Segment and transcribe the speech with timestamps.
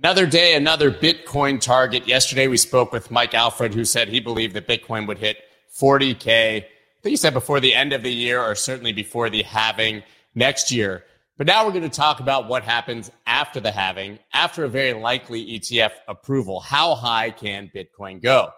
[0.00, 2.06] Another day, another Bitcoin target.
[2.06, 5.38] Yesterday, we spoke with Mike Alfred, who said he believed that Bitcoin would hit
[5.76, 6.58] 40K.
[6.58, 6.66] I
[7.02, 10.04] think he said before the end of the year, or certainly before the halving
[10.36, 11.02] next year.
[11.36, 14.92] But now we're going to talk about what happens after the halving, after a very
[14.92, 16.60] likely ETF approval.
[16.60, 18.50] How high can Bitcoin go?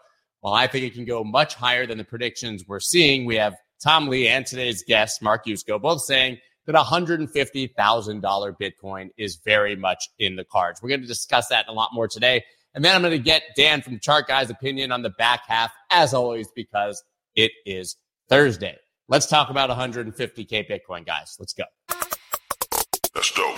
[0.42, 3.24] Well, I think it can go much higher than the predictions we're seeing.
[3.24, 6.36] We have Tom Lee and today's guest, Mark Yusko, both saying
[6.66, 10.80] that $150,000 Bitcoin is very much in the cards.
[10.82, 12.44] We're going to discuss that a lot more today.
[12.74, 15.72] And then I'm going to get Dan from Chart Guy's opinion on the back half,
[15.90, 17.02] as always, because
[17.34, 17.96] it is
[18.28, 18.76] Thursday.
[19.08, 21.36] Let's talk about 150K Bitcoin, guys.
[21.40, 21.64] Let's go.
[23.14, 23.49] Let's go.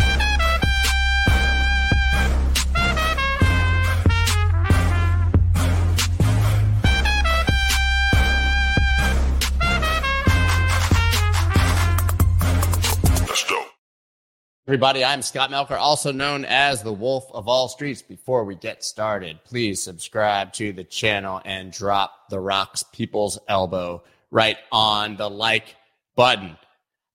[14.69, 18.01] Everybody, I'm Scott Melker, also known as the Wolf of All Streets.
[18.01, 24.05] Before we get started, please subscribe to the channel and drop the rocks people's elbow
[24.31, 25.75] right on the like
[26.15, 26.57] button.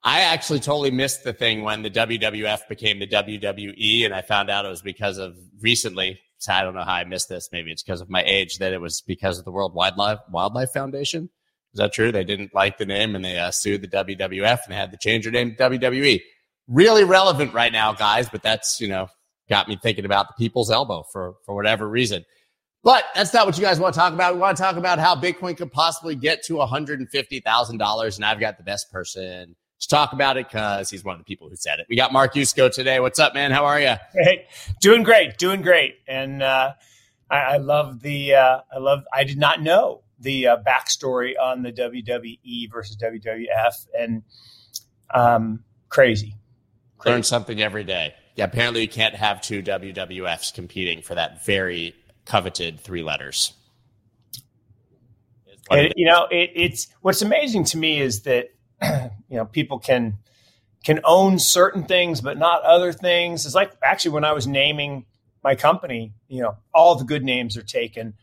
[0.03, 4.49] I actually totally missed the thing when the WWF became the WWE, and I found
[4.49, 6.19] out it was because of recently.
[6.39, 7.47] So I don't know how I missed this.
[7.53, 10.73] Maybe it's because of my age that it was because of the World Wildlife Wildlife
[10.73, 11.29] Foundation.
[11.73, 12.11] Is that true?
[12.11, 14.97] They didn't like the name and they uh, sued the WWF and they had to
[14.97, 16.19] change their name to WWE
[16.67, 19.07] really relevant right now, guys, but that's, you know,
[19.49, 22.25] got me thinking about the people's elbow for, for whatever reason.
[22.83, 24.33] But that's not what you guys want to talk about.
[24.33, 28.15] We want to talk about how Bitcoin could possibly get to $150,000.
[28.15, 31.25] And I've got the best person to talk about it because he's one of the
[31.25, 31.87] people who said it.
[31.89, 32.99] We got Mark Yusko today.
[32.99, 33.51] What's up, man?
[33.51, 33.95] How are you?
[34.13, 34.47] Hey,
[34.79, 35.95] doing great, doing great.
[36.07, 36.73] And uh,
[37.29, 41.63] I, I, love the, uh, I love, I did not know the uh, backstory on
[41.63, 44.23] the WWE versus WWF and
[45.13, 46.35] um, crazy,
[47.07, 48.13] Learn something every day.
[48.35, 53.53] Yeah, apparently you can't have two WWFs competing for that very coveted three letters.
[55.69, 58.49] And, you know, it, it's what's amazing to me is that
[58.81, 60.17] you know people can
[60.83, 63.45] can own certain things but not other things.
[63.45, 65.05] It's like actually when I was naming
[65.43, 68.13] my company, you know, all the good names are taken.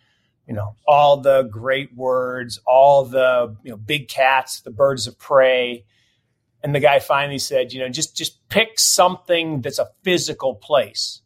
[0.46, 5.18] You know, all the great words, all the you know big cats, the birds of
[5.18, 5.84] prey
[6.64, 11.20] and the guy finally said, you know, just just pick something that's a physical place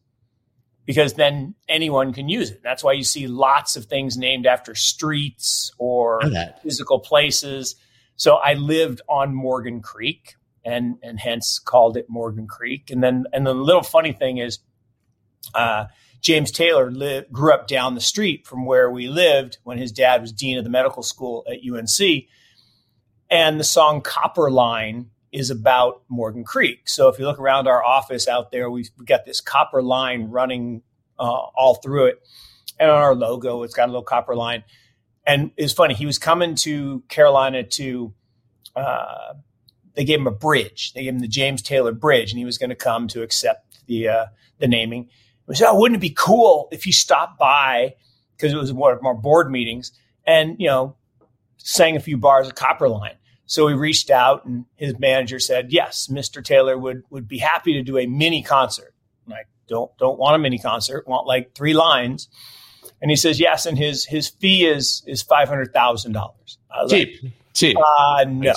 [0.84, 2.60] because then anyone can use it.
[2.64, 6.20] That's why you see lots of things named after streets or
[6.62, 7.76] physical places.
[8.16, 10.34] So I lived on Morgan Creek
[10.64, 12.90] and and hence called it Morgan Creek.
[12.90, 14.58] And then and the little funny thing is
[15.54, 15.84] uh,
[16.20, 20.20] James Taylor lived, grew up down the street from where we lived when his dad
[20.20, 22.24] was dean of the medical school at UNC.
[23.30, 26.88] And the song Copper Line is about Morgan Creek.
[26.88, 30.82] So if you look around our office out there, we've got this copper line running
[31.18, 32.22] uh, all through it.
[32.78, 34.64] And on our logo, it's got a little copper line.
[35.26, 38.14] And it's funny, he was coming to Carolina to,
[38.74, 39.34] uh,
[39.98, 40.92] they gave him a bridge.
[40.92, 43.84] They gave him the James Taylor Bridge, and he was going to come to accept
[43.86, 44.26] the uh,
[44.58, 45.08] the naming.
[45.48, 47.96] He said, "Oh, wouldn't it be cool if he stopped by
[48.36, 49.90] because it was one of our board meetings
[50.24, 50.94] and you know
[51.56, 53.16] sang a few bars of Copper Line."
[53.48, 56.44] So we reached out, and his manager said, "Yes, Mr.
[56.44, 58.92] Taylor would would be happy to do a mini concert."
[59.26, 62.28] I'm like, don't don't want a mini concert, want like three lines.
[63.00, 66.58] And he says yes, and his his fee is is five hundred thousand dollars.
[66.90, 67.76] Cheap, like, cheap.
[67.76, 68.52] Uh, no,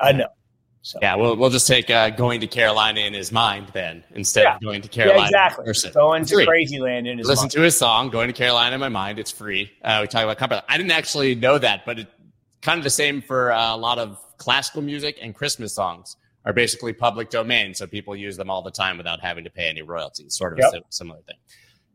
[0.00, 0.28] I know.
[0.80, 0.98] So.
[1.02, 4.54] Yeah, we'll we'll just take uh, going to Carolina in his mind then instead yeah.
[4.54, 5.20] of going to Carolina.
[5.20, 5.64] Yeah, exactly.
[5.66, 5.92] Person.
[5.92, 7.50] Going to crazy land in his listen mind.
[7.52, 9.18] to his song, going to Carolina in my mind.
[9.18, 9.70] It's free.
[9.84, 10.64] Uh, we talk about Cumberland.
[10.70, 12.08] I didn't actually know that, but it,
[12.62, 16.52] kind of the same for uh, a lot of classical music and Christmas songs are
[16.52, 17.74] basically public domain.
[17.74, 20.58] So people use them all the time without having to pay any royalties, sort of
[20.58, 20.82] yep.
[20.82, 21.36] a similar thing.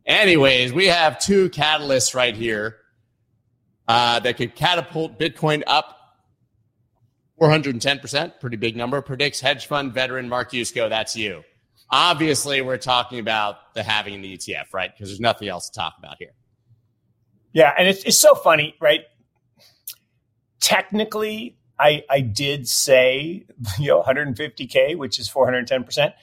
[0.05, 2.77] Anyways, we have two catalysts right here
[3.89, 5.95] uh, that could catapult Bitcoin up
[7.41, 10.87] 410%, pretty big number, predicts hedge fund veteran Mark Yusko.
[10.87, 11.43] That's you.
[11.91, 14.91] Obviously, we're talking about the halving the ETF, right?
[14.93, 16.31] Because there's nothing else to talk about here.
[17.51, 19.01] Yeah, and it's, it's so funny, right?
[20.67, 23.45] technically, I, I did say
[23.79, 26.13] you know 150k, which is 410 percent,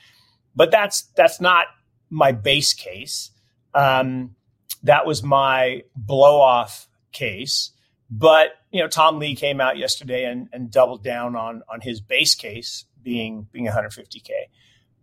[0.55, 1.67] but that's that's not
[2.11, 3.31] my base case.
[3.75, 4.37] Um,
[4.83, 7.71] that was my blow off case.
[8.11, 12.00] But you know, Tom Lee came out yesterday and, and doubled down on on his
[12.00, 14.31] base case being being 150k.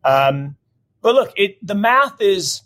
[0.04, 0.56] Um,
[1.01, 2.62] but look, it the math is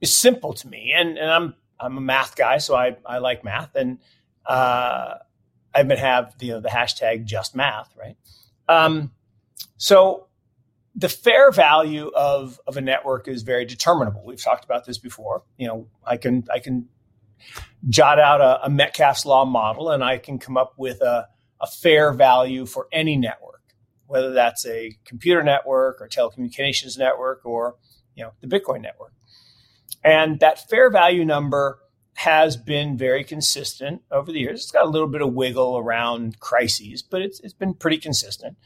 [0.00, 3.42] is simple to me, and and I'm I'm a math guy, so I I like
[3.42, 3.98] math, and
[4.44, 5.14] uh,
[5.76, 8.16] I even have the hashtag just math, right?
[8.68, 9.12] Um,
[9.76, 10.28] so
[10.94, 14.24] the fair value of, of a network is very determinable.
[14.24, 15.42] We've talked about this before.
[15.58, 16.88] You know, I can I can
[17.88, 21.28] jot out a, a Metcalfe's law model and I can come up with a,
[21.60, 23.62] a fair value for any network,
[24.06, 27.76] whether that's a computer network or telecommunications network or
[28.14, 29.12] you know the Bitcoin network.
[30.02, 31.80] And that fair value number
[32.16, 34.62] has been very consistent over the years.
[34.62, 38.56] It's got a little bit of wiggle around crises, but it's, it's been pretty consistent.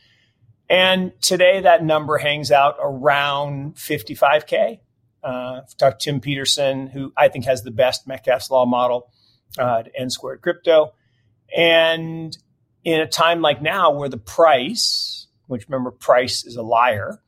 [0.68, 4.78] And today that number hangs out around 55K.
[5.24, 9.10] Uh, talked to Tim Peterson, who I think has the best Metcalfe's Law model
[9.58, 10.94] uh, at N Squared Crypto.
[11.54, 12.38] And
[12.84, 17.20] in a time like now where the price, which remember, price is a liar,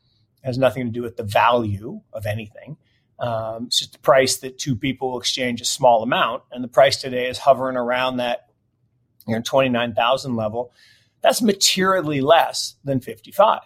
[0.44, 2.76] has nothing to do with the value of anything.
[3.22, 6.96] Um, it's just the price that two people exchange a small amount, and the price
[6.96, 8.48] today is hovering around that
[9.28, 10.72] you know, 29,000 level.
[11.22, 13.60] That's materially less than 55.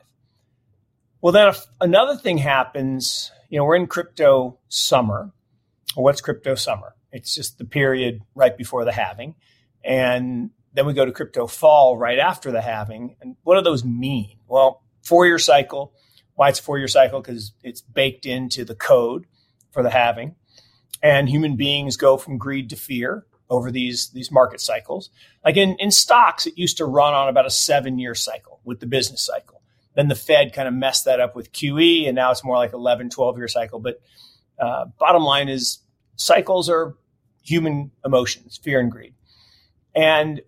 [1.23, 5.33] Well, then another thing happens, you know, we're in crypto summer.
[5.95, 6.95] what's crypto summer?
[7.11, 9.37] It's just the period right before the halving.
[9.83, 13.17] And then we go to crypto fall right after the halving.
[13.23, 14.37] And what do those mean?
[14.47, 15.95] Well, four year cycle.
[16.35, 17.23] Why it's four year cycle?
[17.23, 19.27] Because it's baked into the code
[19.77, 20.35] for the halving.
[21.03, 25.11] And human beings go from greed to fear over these, these market cycles.
[25.45, 28.81] Like in, in stocks, it used to run on about a seven year cycle with
[28.81, 29.61] the business cycle.
[29.95, 32.73] Then the Fed kind of messed that up with QE, and now it's more like
[32.73, 33.79] 11, 12 year cycle.
[33.79, 34.01] But
[34.59, 35.81] uh, bottom line is
[36.17, 36.97] cycles are
[37.43, 39.13] human emotions, fear and greed.
[39.95, 40.41] And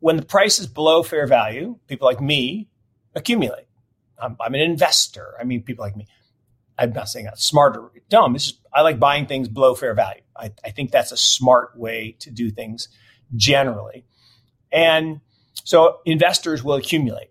[0.00, 2.70] when the price is below fair value, people like me
[3.14, 3.66] accumulate.
[4.18, 5.34] I'm, I'm, an investor.
[5.38, 6.06] I mean, people like me.
[6.78, 8.34] I'm not saying that's smart or dumb.
[8.34, 10.22] It's just, I like buying things below fair value.
[10.36, 12.88] I, I think that's a smart way to do things
[13.36, 14.04] generally.
[14.72, 15.20] And
[15.64, 17.30] so investors will accumulate.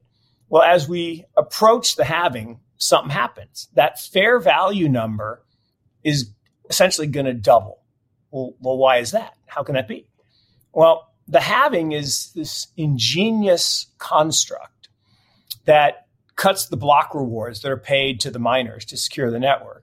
[0.49, 3.69] Well, as we approach the halving, something happens.
[3.73, 5.43] That fair value number
[6.03, 6.31] is
[6.69, 7.79] essentially going to double.
[8.31, 9.33] Well, well, why is that?
[9.45, 10.07] How can that be?
[10.73, 14.89] Well, the halving is this ingenious construct
[15.65, 19.80] that cuts the block rewards that are paid to the miners to secure the network.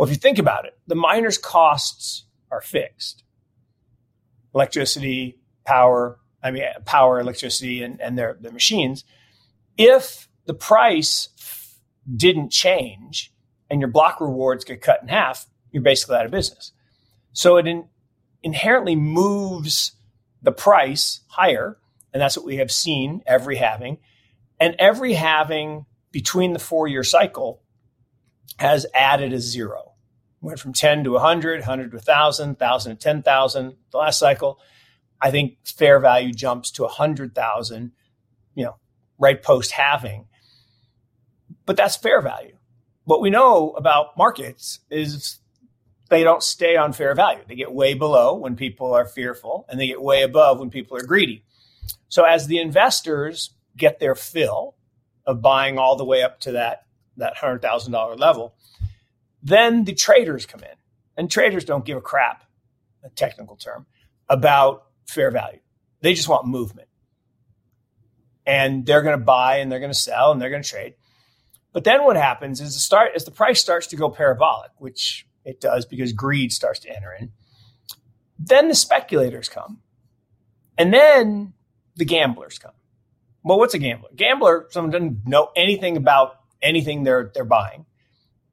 [0.00, 3.22] Well, if you think about it, the miners' costs are fixed.
[4.54, 9.04] Electricity, power, I mean, power, electricity, and, and their, their machines.
[9.76, 11.28] If the price
[12.16, 13.30] didn't change
[13.68, 16.72] and your block rewards get cut in half, you're basically out of business.
[17.34, 17.86] So it in,
[18.42, 19.92] inherently moves
[20.40, 21.76] the price higher.
[22.14, 23.98] And that's what we have seen every halving.
[24.58, 27.60] And every halving between the four year cycle
[28.56, 29.89] has added a zero.
[30.40, 33.76] Went from 10 to 100, 100 to 1,000, 1,000 to 10,000.
[33.90, 34.58] The last cycle,
[35.20, 37.92] I think fair value jumps to 100,000,
[38.54, 38.76] you know,
[39.18, 40.26] right post halving.
[41.66, 42.56] But that's fair value.
[43.04, 45.40] What we know about markets is
[46.08, 47.42] they don't stay on fair value.
[47.46, 50.96] They get way below when people are fearful and they get way above when people
[50.96, 51.44] are greedy.
[52.08, 54.74] So as the investors get their fill
[55.26, 56.82] of buying all the way up to that
[57.16, 58.54] that hundred thousand dollar level,
[59.42, 60.76] then the traders come in,
[61.16, 62.44] and traders don't give a crap,
[63.04, 63.86] a technical term,
[64.28, 65.60] about fair value.
[66.00, 66.88] They just want movement,
[68.46, 70.94] and they're going to buy and they're going to sell and they're going to trade.
[71.72, 75.26] But then what happens is the start as the price starts to go parabolic, which
[75.44, 77.32] it does because greed starts to enter in.
[78.38, 79.80] Then the speculators come,
[80.78, 81.52] and then
[81.96, 82.72] the gamblers come.
[83.42, 84.10] Well, what's a gambler?
[84.16, 87.86] Gambler, someone doesn't know anything about anything they're they're buying.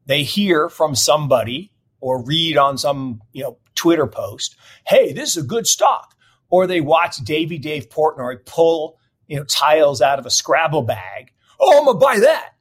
[0.08, 5.44] They hear from somebody or read on some you know Twitter post, "Hey, this is
[5.44, 6.16] a good stock,"
[6.50, 8.98] or they watch Davy Dave Portnoy pull
[9.28, 11.32] you know tiles out of a Scrabble bag.
[11.60, 12.54] Oh, I'm gonna buy that.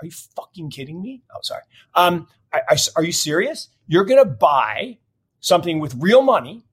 [0.00, 1.22] Are you fucking kidding me?
[1.34, 1.62] Oh, sorry.
[1.94, 3.68] Um, I, I, are you serious?
[3.86, 4.98] You're gonna buy
[5.40, 6.64] something with real money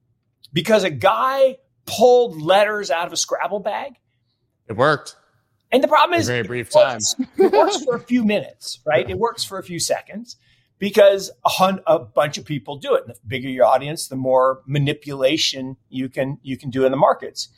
[0.51, 3.95] because a guy pulled letters out of a Scrabble bag
[4.71, 5.17] it worked.
[5.71, 6.99] And the problem is, very brief time.
[7.37, 9.09] it works for a few minutes, right?
[9.09, 10.35] It works for a few seconds
[10.79, 13.03] because a, hun- a bunch of people do it.
[13.05, 16.97] And the bigger your audience, the more manipulation you can you can do in the
[16.97, 17.49] markets.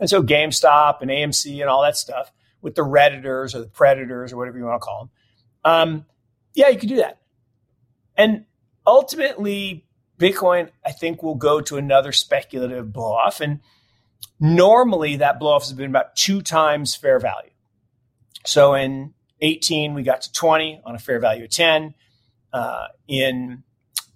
[0.00, 2.32] And so GameStop and AMC and all that stuff
[2.62, 5.10] with the redditors or the predators or whatever you want to call them,
[5.64, 6.06] um,
[6.54, 7.20] yeah, you can do that.
[8.16, 8.46] And
[8.86, 9.86] ultimately,
[10.18, 13.40] Bitcoin, I think, will go to another speculative blow off.
[13.40, 13.60] And
[14.40, 17.50] Normally, that blow off has been about two times fair value.
[18.48, 19.12] So in
[19.42, 21.94] 18, we got to 20 on a fair value of 10.
[22.50, 23.62] Uh, in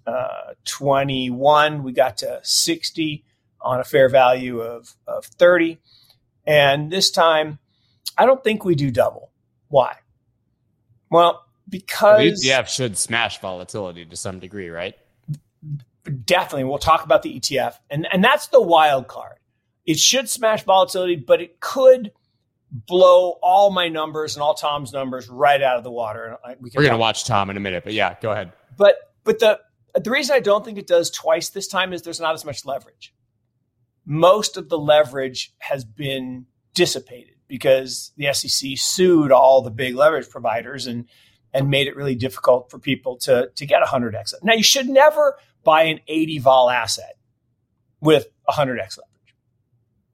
[0.07, 3.23] uh, 21, we got to 60
[3.61, 5.77] on a fair value of, of 30.
[6.47, 7.59] And this time,
[8.17, 9.29] I don't think we do double.
[9.67, 9.97] Why?
[11.11, 14.95] Well, because the ETF should smash volatility to some degree, right?
[16.25, 16.63] Definitely.
[16.63, 17.75] We'll talk about the ETF.
[17.91, 19.37] And, and that's the wild card.
[19.85, 22.11] It should smash volatility, but it could
[22.73, 26.37] blow all my numbers and all Tom's numbers right out of the water.
[26.59, 28.51] we are going to watch Tom in a minute, but yeah, go ahead.
[28.77, 29.59] But but the
[29.93, 32.65] the reason I don't think it does twice this time is there's not as much
[32.65, 33.13] leverage.
[34.05, 40.29] Most of the leverage has been dissipated because the SEC sued all the big leverage
[40.29, 41.05] providers and
[41.53, 44.33] and made it really difficult for people to to get 100x.
[44.41, 47.17] Now you should never buy an 80 vol asset
[48.01, 49.35] with 100x leverage,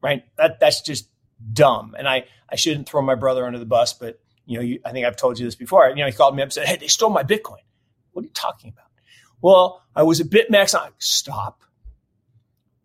[0.02, 0.24] right?
[0.38, 1.10] That that's just
[1.54, 1.96] dumb.
[1.98, 4.92] And I I shouldn't throw my brother under the bus, but you know, you, I
[4.92, 5.88] think I've told you this before.
[5.90, 7.62] You know, he called me up and said, "Hey, they stole my Bitcoin."
[8.12, 8.88] What are you talking about?
[9.42, 10.80] Well, I was a BitMEX.
[10.80, 11.64] I'm stop.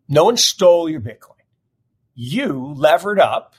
[0.07, 1.31] No one stole your Bitcoin.
[2.13, 3.55] You levered up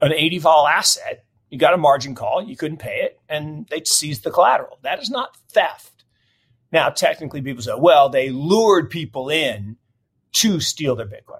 [0.00, 1.24] an 80 vol asset.
[1.50, 2.42] You got a margin call.
[2.42, 4.78] You couldn't pay it, and they seized the collateral.
[4.82, 6.04] That is not theft.
[6.72, 9.76] Now, technically, people say, well, they lured people in
[10.32, 11.39] to steal their Bitcoin.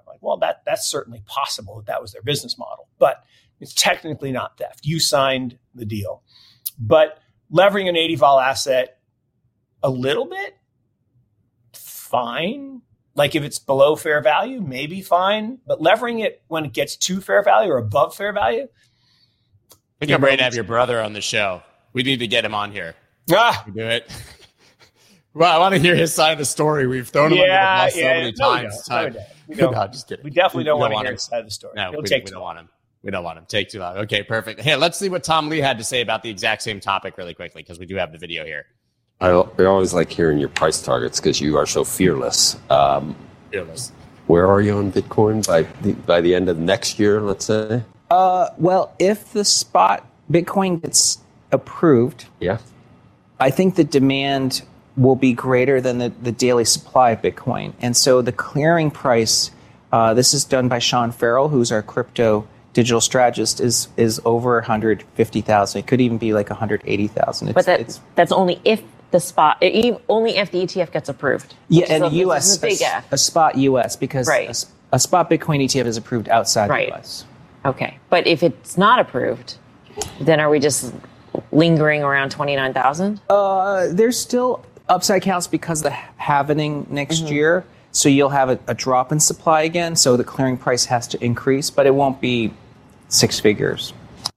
[0.71, 3.23] Like, well, that that's certainly possible that that was their business model, but
[3.59, 4.85] it's technically not theft.
[4.85, 6.23] You signed the deal,
[6.79, 8.97] but levering an 80 vol asset
[9.83, 10.57] a little bit,
[11.73, 12.81] fine.
[13.15, 15.59] Like if it's below fair value, maybe fine.
[15.65, 18.67] But levering it when it gets to fair value or above fair value.
[19.71, 21.61] I think I'm ready to have your brother on the show.
[21.93, 22.95] We need to get him on here.
[23.31, 23.65] Ah.
[23.71, 24.09] Do it.
[25.33, 26.87] well, I want to hear his side of the story.
[26.87, 28.83] We've thrown him yeah, under the bus yeah, so many no, times.
[28.87, 29.17] Don't.
[29.51, 29.71] We, don't.
[29.75, 30.23] no, just kidding.
[30.23, 31.15] we definitely don't, we want don't to hear him.
[31.15, 31.73] his side of the story.
[31.75, 32.55] No, It'll we, take we don't long.
[32.55, 32.69] want him.
[33.03, 33.45] We don't want him.
[33.47, 33.97] Take too long.
[33.97, 34.61] Okay, perfect.
[34.61, 37.33] Hey, let's see what Tom Lee had to say about the exact same topic really
[37.33, 38.65] quickly because we do have the video here.
[39.19, 42.57] I, I always like hearing your price targets because you are so fearless.
[42.69, 43.15] Um,
[43.51, 43.91] Fearless.
[44.27, 47.21] where are you on Bitcoin by the, by the end of next year?
[47.21, 47.83] Let's say.
[48.09, 51.19] Uh, well, if the spot Bitcoin gets
[51.51, 52.59] approved, Yeah.
[53.39, 54.61] I think the demand
[54.97, 57.73] will be greater than the, the daily supply of Bitcoin.
[57.81, 59.51] And so the clearing price,
[59.91, 64.55] uh, this is done by Sean Farrell, who's our crypto digital strategist, is is over
[64.55, 65.79] 150,000.
[65.79, 67.47] It could even be like 180,000.
[67.47, 68.81] It's, But that it's, that's only if
[69.11, 69.61] the spot,
[70.07, 71.55] only if the ETF gets approved.
[71.67, 73.11] yeah, and a- a US, a big a, F.
[73.11, 74.47] a spot US, because Right.
[74.49, 76.89] a a, spot Bitcoin ETF is approved outside Right.
[76.89, 77.25] the US.
[77.65, 79.55] Okay, but if it's not approved,
[80.21, 80.93] then are we just
[81.51, 83.19] lingering around twenty nine thousand?
[83.29, 87.33] Uh, there's still upside counts because of the halvening next Mm-hmm.
[87.33, 87.65] year.
[87.93, 89.95] So you'll have a, a drop in supply again.
[89.95, 92.53] So the clearing price has to increase, but it won't be
[93.09, 93.93] six figures.
[94.25, 94.29] I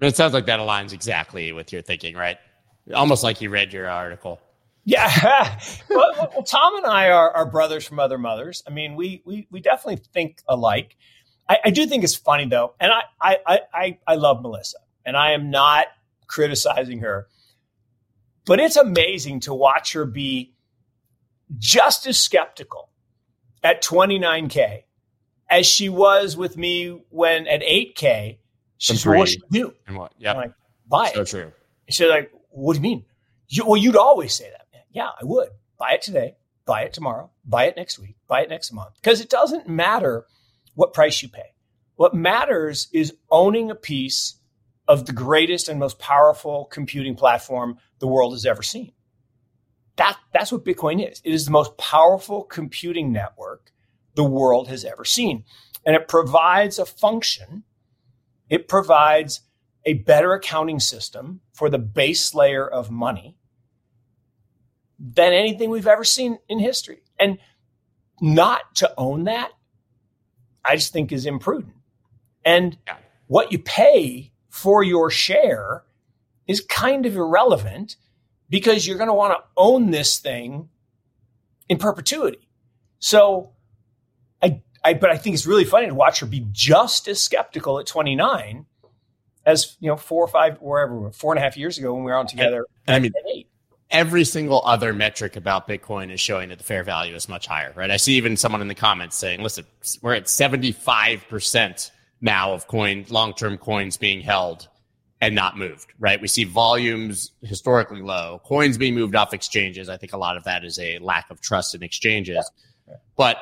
[0.00, 2.38] mean, it sounds like that aligns exactly with your thinking, right?
[2.94, 4.40] Almost like you read your article.
[4.84, 5.58] Yeah.
[5.90, 8.62] well, well, Tom and I are, are brothers from other mothers.
[8.66, 10.96] I mean, we we we definitely think alike.
[11.48, 14.78] I, I do think it's funny though, and I, I I I I love Melissa,
[15.04, 15.86] and I am not
[16.26, 17.28] criticizing her,
[18.46, 20.54] but it's amazing to watch her be
[21.58, 22.90] just as skeptical
[23.62, 24.84] at 29k
[25.48, 28.38] as she was with me when at 8k.
[28.78, 29.74] She's what she do.
[29.86, 30.12] And what?
[30.18, 30.34] Yeah.
[30.34, 30.52] Like,
[30.88, 31.14] buy it.
[31.14, 31.52] So true.
[31.88, 33.04] She's like, what do you mean?
[33.48, 34.60] You, well, you'd always say that.
[34.92, 35.48] Yeah, I would.
[35.78, 38.94] Buy it today, buy it tomorrow, buy it next week, buy it next month.
[39.00, 40.26] Because it doesn't matter
[40.74, 41.54] what price you pay.
[41.96, 44.34] What matters is owning a piece
[44.90, 48.90] of the greatest and most powerful computing platform the world has ever seen.
[49.94, 51.22] That, that's what Bitcoin is.
[51.24, 53.70] It is the most powerful computing network
[54.16, 55.44] the world has ever seen.
[55.86, 57.62] And it provides a function,
[58.48, 59.42] it provides
[59.84, 63.36] a better accounting system for the base layer of money
[64.98, 67.04] than anything we've ever seen in history.
[67.16, 67.38] And
[68.20, 69.52] not to own that,
[70.64, 71.74] I just think is imprudent.
[72.44, 72.76] And
[73.28, 75.84] what you pay for your share
[76.46, 77.96] is kind of irrelevant
[78.50, 80.68] because you're going to want to own this thing
[81.68, 82.48] in perpetuity.
[82.98, 83.52] So
[84.42, 87.78] I, I, but I think it's really funny to watch her be just as skeptical
[87.78, 88.66] at 29
[89.46, 92.10] as, you know, four or five, wherever, four and a half years ago when we
[92.10, 93.12] were on together And I mean,
[93.90, 97.72] every single other metric about Bitcoin is showing that the fair value is much higher,
[97.76, 97.90] right?
[97.90, 99.64] I see even someone in the comments saying, listen,
[100.02, 104.68] we're at 75% now of coin, long-term coins being held
[105.20, 106.20] and not moved, right?
[106.20, 109.88] We see volumes historically low, coins being moved off exchanges.
[109.88, 112.50] I think a lot of that is a lack of trust in exchanges.
[113.16, 113.36] But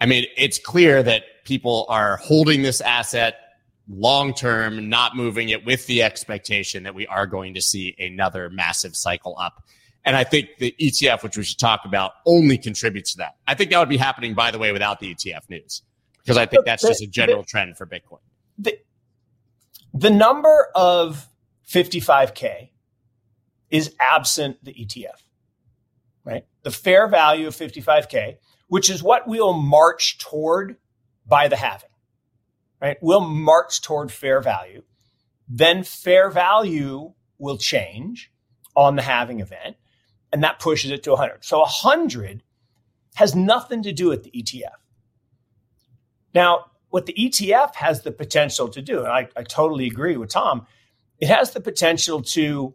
[0.00, 3.36] I mean, it's clear that people are holding this asset
[3.88, 8.50] long term, not moving it with the expectation that we are going to see another
[8.50, 9.62] massive cycle up.
[10.04, 13.36] And I think the ETF, which we should talk about, only contributes to that.
[13.46, 15.82] I think that would be happening, by the way, without the ETF news,
[16.24, 18.20] because I think that's just a general trend for Bitcoin.
[18.58, 18.78] the,
[19.92, 21.28] the number of
[21.68, 22.70] 55K
[23.70, 25.22] is absent the ETF,
[26.24, 26.44] right?
[26.62, 28.36] The fair value of 55K,
[28.68, 30.76] which is what we'll march toward
[31.26, 31.90] by the halving,
[32.80, 32.96] right?
[33.00, 34.82] We'll march toward fair value.
[35.48, 38.32] Then fair value will change
[38.74, 39.76] on the halving event,
[40.32, 41.44] and that pushes it to 100.
[41.44, 42.42] So 100
[43.14, 44.83] has nothing to do with the ETF.
[46.34, 50.30] Now, what the ETF has the potential to do, and I, I totally agree with
[50.30, 50.66] Tom,
[51.18, 52.74] it has the potential to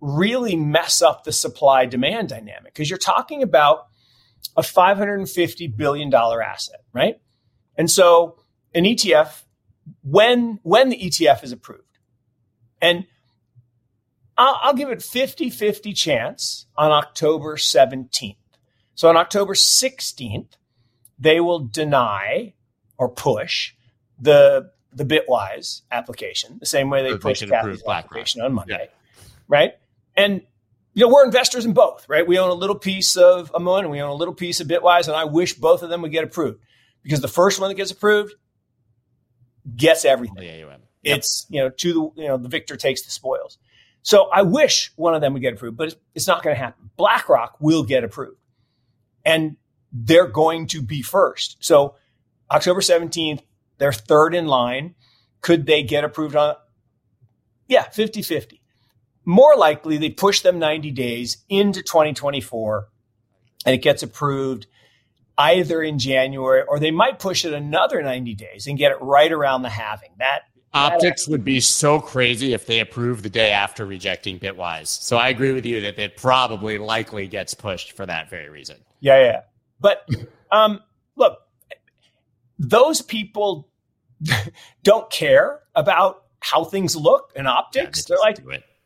[0.00, 3.86] really mess up the supply demand dynamic because you're talking about
[4.56, 7.16] a $550 billion asset, right?
[7.76, 8.36] And so
[8.74, 9.44] an ETF,
[10.02, 11.98] when, when the ETF is approved,
[12.80, 13.06] and
[14.38, 18.36] I'll, I'll give it 50 50 chance on October 17th.
[18.94, 20.52] So on October 16th,
[21.18, 22.54] they will deny
[23.00, 23.72] or push
[24.20, 29.22] the the Bitwise application the same way they pushed Cathie's application on Monday, Yeah.
[29.48, 29.72] right?
[30.16, 30.42] And
[30.94, 32.26] you know we're investors in both, right?
[32.26, 35.06] We own a little piece of Amun and we own a little piece of Bitwise,
[35.08, 36.60] and I wish both of them would get approved
[37.02, 38.34] because the first one that gets approved
[39.74, 40.36] gets everything.
[40.36, 40.80] The AUM.
[41.02, 43.56] It's you know to the you know the victor takes the spoils.
[44.02, 46.60] So I wish one of them would get approved, but it's, it's not going to
[46.62, 46.90] happen.
[46.96, 48.38] BlackRock will get approved,
[49.24, 49.56] and
[49.92, 51.56] they're going to be first.
[51.60, 51.94] So
[52.50, 53.42] October seventeenth,
[53.78, 54.94] they're third in line.
[55.40, 56.54] Could they get approved on?
[57.66, 58.60] Yeah, 50-50.
[59.24, 62.88] More likely, they push them 90 days into 2024
[63.64, 64.66] and it gets approved
[65.38, 69.30] either in January or they might push it another 90 days and get it right
[69.30, 70.10] around the halving.
[70.18, 70.42] That
[70.72, 74.86] Optics would be so crazy if they approve the day after rejecting Bitwise.
[74.86, 78.76] So I agree with you that it probably likely gets pushed for that very reason.
[79.00, 79.24] Yeah, yeah.
[79.24, 79.40] yeah.
[79.80, 80.08] But
[80.52, 80.80] um,
[81.16, 81.38] look,
[82.60, 83.68] those people
[84.84, 88.04] don't care about how things look in Yeah, optics.
[88.04, 88.38] they They're like,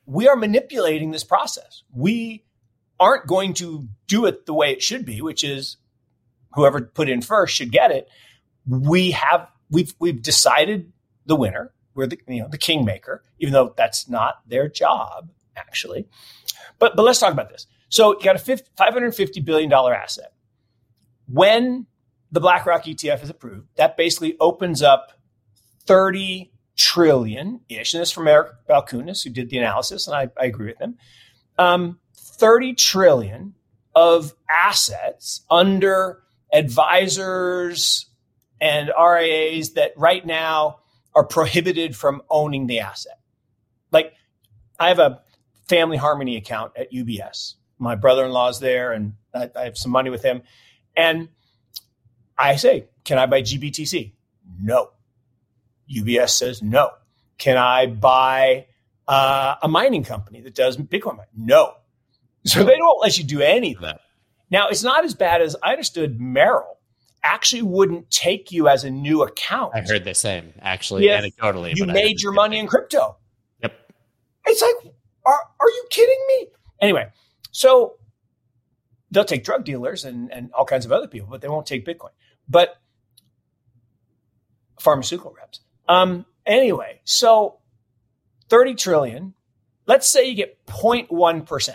[0.07, 1.83] we are manipulating this process.
[1.93, 2.45] We
[3.01, 5.77] aren't going to do it the way it should be, which is
[6.55, 8.09] whoever put in first should get it.
[8.67, 10.93] We have we've we've decided
[11.27, 11.73] the winner.
[11.95, 16.07] We're the you know the kingmaker, even though that's not their job actually.
[16.79, 17.67] But but let's talk about this.
[17.89, 20.33] So you got a 50, 550 billion dollar asset.
[21.27, 21.87] When
[22.35, 25.13] the BlackRock ETF is approved, that basically opens up
[25.87, 27.95] 30 trillion ish.
[27.95, 30.81] And this is from Eric Balchunas, who did the analysis, and I, I agree with
[30.81, 30.97] him.
[31.59, 33.55] Um, 30 trillion
[33.95, 38.07] of assets under advisors
[38.61, 40.81] and RIAs that right now
[41.15, 43.21] are prohibited from owning the asset.
[43.93, 44.13] Like
[44.81, 45.21] I have a
[45.69, 47.55] family harmony account at UBS.
[47.79, 50.43] My brother in law's there, and I, I have some money with him.
[50.97, 51.29] And
[52.37, 54.13] I say, Can I buy GBTC?
[54.61, 54.91] No.
[55.95, 56.91] UBS says no.
[57.39, 58.67] Can I buy
[59.07, 61.31] uh, a mining company that does Bitcoin mining?
[61.37, 61.75] No.
[62.47, 63.83] So they don't let you do anything.
[63.83, 64.01] That.
[64.51, 66.79] Now, it's not as bad as I understood Merrill
[67.23, 69.73] actually wouldn't take you as a new account.
[69.75, 71.75] I heard the same, actually, anecdotally.
[71.75, 73.17] you made your money in crypto.
[73.63, 73.73] Yep.
[74.47, 74.93] It's like,
[75.25, 76.47] are, are you kidding me?
[76.83, 77.09] Anyway,
[77.51, 77.95] so
[79.11, 81.87] they'll take drug dealers and, and all kinds of other people, but they won't take
[81.87, 82.11] Bitcoin.
[82.49, 82.77] But
[84.79, 85.61] pharmaceutical reps.
[85.89, 87.59] Um, anyway, so
[88.49, 89.35] 30 trillion,
[89.87, 91.75] let's say you get 0.1%.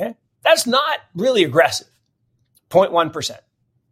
[0.00, 0.14] Okay.
[0.42, 1.88] That's not really aggressive.
[2.70, 3.38] 0.1%.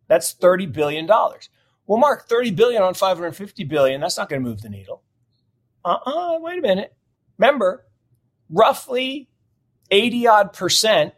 [0.09, 1.07] That's $30 billion.
[1.07, 5.03] Well, Mark, 30 billion on 550 billion, that's not going to move the needle.
[5.85, 6.95] Uh-uh, wait a minute.
[7.39, 7.85] Remember,
[8.51, 9.29] roughly
[9.91, 11.15] 80 odd percent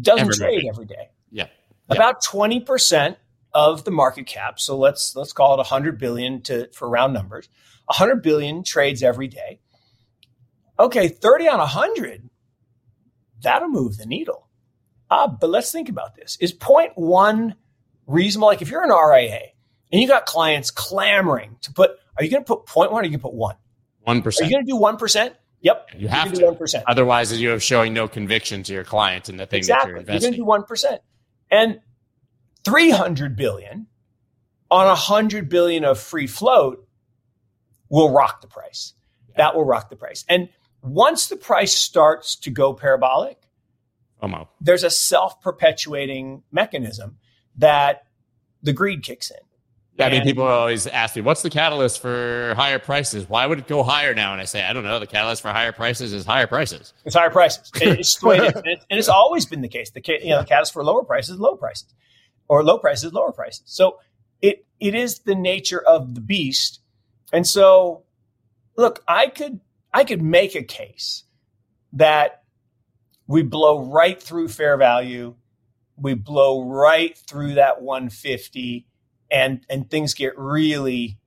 [0.00, 0.68] doesn't Every trade market.
[0.68, 1.10] every day.
[1.30, 1.46] Yeah.
[1.88, 1.94] Yeah.
[1.96, 3.16] About 20%
[3.54, 7.48] of the market cap, so let's let's call it 100 billion to for round numbers.
[7.86, 9.60] 100 billion trades every day.
[10.78, 12.30] Okay, 30 on 100
[13.42, 14.48] that'll move the needle.
[15.10, 16.38] Ah, but let's think about this.
[16.40, 17.54] Is 0.1
[18.06, 18.48] reasonable?
[18.48, 19.40] Like if you're an RIA
[19.90, 23.04] and you got clients clamoring to put, are you going to put 0.1 or are
[23.04, 23.56] you going to put 1?
[24.04, 25.34] One Are you going to do 1%?
[25.60, 25.88] Yep.
[25.96, 26.40] You have to.
[26.40, 26.82] do 1%.
[26.88, 29.90] Otherwise, you are showing no conviction to your client in the thing that exactly.
[29.90, 30.44] you're You're going to investing.
[30.44, 30.98] do 1%.
[31.50, 31.80] And
[32.64, 33.86] 300 billion
[34.70, 36.86] on 100 billion of free float
[37.88, 38.94] will rock the price.
[39.36, 40.24] That will rock the price.
[40.28, 40.48] And
[40.82, 43.38] once the price starts to go parabolic,
[44.60, 47.18] there's a self-perpetuating mechanism
[47.56, 48.04] that
[48.62, 49.36] the greed kicks in.
[49.98, 53.28] Yeah, I mean, people always ask me, "What's the catalyst for higher prices?
[53.28, 54.98] Why would it go higher now?" And I say, "I don't know.
[54.98, 57.70] The catalyst for higher prices is higher prices." It's higher prices.
[57.80, 58.62] It's the way it is.
[58.90, 59.90] And it's- always been the case.
[59.90, 61.92] The you know the catalyst for lower prices, is low prices,
[62.52, 63.62] or low prices, lower prices.
[63.64, 63.98] So
[64.42, 66.80] it it is the nature of the beast.
[67.32, 68.02] And so,
[68.76, 69.60] look, I could
[69.90, 71.24] I could make a case
[71.94, 72.42] that
[73.26, 75.34] we blow right through fair value,
[75.96, 78.86] we blow right through that 150,
[79.30, 81.18] and and things get really,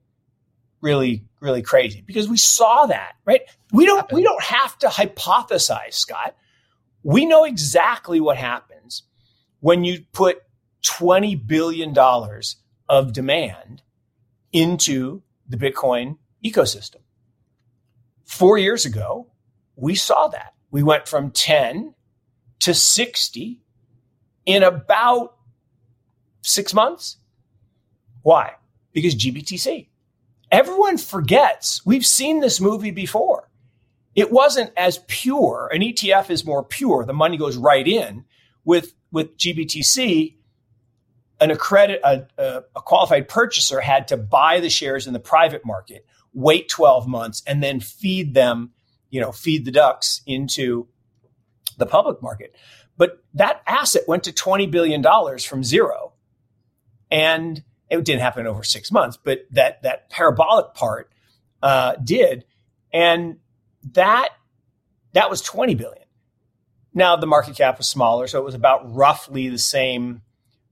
[0.81, 3.41] really, really crazy because we saw that, right?
[3.73, 6.35] We don't we don't have to hypothesize, Scott.
[7.01, 9.01] We know exactly what happens
[9.59, 10.44] when you put
[10.85, 11.95] $20 billion
[12.87, 13.81] of demand
[14.51, 17.01] into the Bitcoin ecosystem.
[18.25, 19.31] Four years ago,
[19.75, 20.53] we saw that.
[20.71, 21.93] We went from 10
[22.61, 23.61] to 60
[24.45, 25.35] in about
[26.41, 27.17] six months.
[28.21, 28.53] Why?
[28.93, 29.87] Because GBTC.
[30.51, 33.49] Everyone forgets we've seen this movie before.
[34.15, 35.69] It wasn't as pure.
[35.73, 37.03] An ETF is more pure.
[37.05, 38.25] The money goes right in.
[38.63, 40.35] With, with GBTC,
[41.39, 45.65] an accredit a, a, a, qualified purchaser had to buy the shares in the private
[45.65, 48.71] market, wait 12 months, and then feed them,
[49.09, 50.87] you know, feed the ducks into
[51.77, 52.55] the public market.
[52.97, 55.03] But that asset went to $20 billion
[55.39, 56.13] from zero.
[57.11, 61.11] And it didn't happen over six months, but that that parabolic part
[61.61, 62.45] uh, did.
[62.91, 63.37] And
[63.93, 64.29] that
[65.13, 66.03] that was 20 billion.
[66.93, 70.21] Now the market cap was smaller, so it was about roughly the same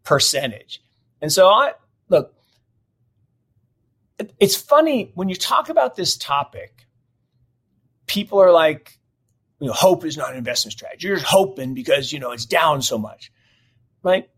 [0.04, 0.82] percentage.
[1.22, 1.74] And so I
[2.10, 2.34] look,
[4.40, 6.86] it's funny when you talk about this topic,
[8.06, 9.00] people are like,
[9.60, 11.08] you know, hope is not an investment strategy.
[11.08, 13.32] You're just hoping because, you know, it's down so much.
[14.04, 14.30] Like,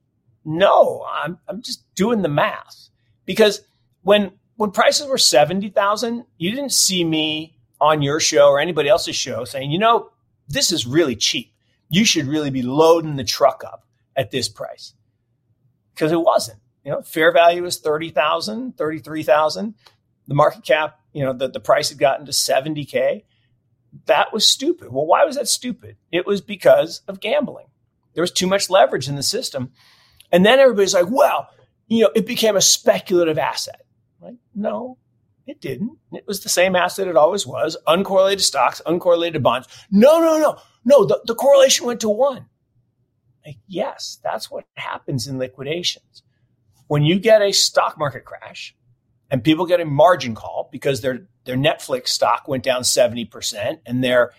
[0.43, 2.89] no, I'm I'm just doing the math.
[3.25, 3.61] Because
[4.03, 9.15] when when prices were 70,000, you didn't see me on your show or anybody else's
[9.15, 10.11] show saying, you know,
[10.47, 11.51] this is really cheap.
[11.89, 14.93] You should really be loading the truck up at this price
[15.95, 16.59] because it wasn't.
[16.83, 19.73] You know, fair value was 30,000, 33,000.
[20.27, 23.23] The market cap, you know, the, the price had gotten to 70K.
[24.05, 24.91] That was stupid.
[24.91, 25.97] Well, why was that stupid?
[26.11, 27.67] It was because of gambling.
[28.13, 29.71] There was too much leverage in the system.
[30.31, 31.49] And then everybody's like, well,
[31.87, 33.81] you know, it became a speculative asset.
[34.21, 34.97] Like, No,
[35.47, 35.97] it didn't.
[36.11, 39.67] It was the same asset it always was uncorrelated stocks, uncorrelated bonds.
[39.91, 41.05] No, no, no, no.
[41.05, 42.47] The, the correlation went to one.
[43.67, 46.23] Yes, that's what happens in liquidations.
[46.87, 48.75] When you get a stock market crash
[49.31, 54.03] and people get a margin call because their their Netflix stock went down 70% and
[54.03, 54.31] their,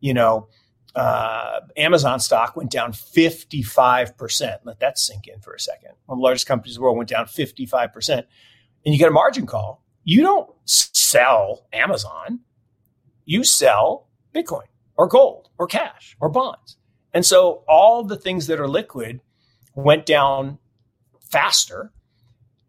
[0.00, 0.48] you know,
[0.94, 4.58] uh, Amazon stock went down 55%.
[4.64, 5.90] Let that sink in for a second.
[6.06, 8.24] One of the largest companies in the world went down 55%.
[8.86, 9.82] And you get a margin call.
[10.04, 12.40] You don't sell Amazon.
[13.24, 16.76] You sell Bitcoin or gold or cash or bonds.
[17.14, 19.20] And so all the things that are liquid
[19.74, 20.58] went down
[21.20, 21.92] faster.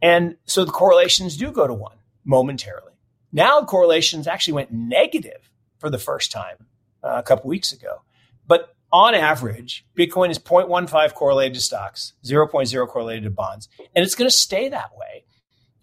[0.02, 2.94] And so the correlations do go to one momentarily.
[3.34, 6.68] Now correlations actually went negative for the first time
[7.04, 8.04] uh, a couple weeks ago.
[8.48, 14.16] But on average, Bitcoin is 0.15 correlated to stocks, 0.0 correlated to bonds, and it's
[14.16, 15.26] going to stay that way.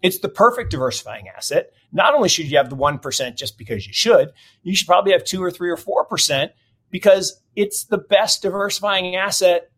[0.01, 1.71] It's the perfect diversifying asset.
[1.91, 5.23] Not only should you have the 1% just because you should, you should probably have
[5.23, 6.49] 2 or 3 or 4%
[6.93, 9.71] because it's the best diversifying asset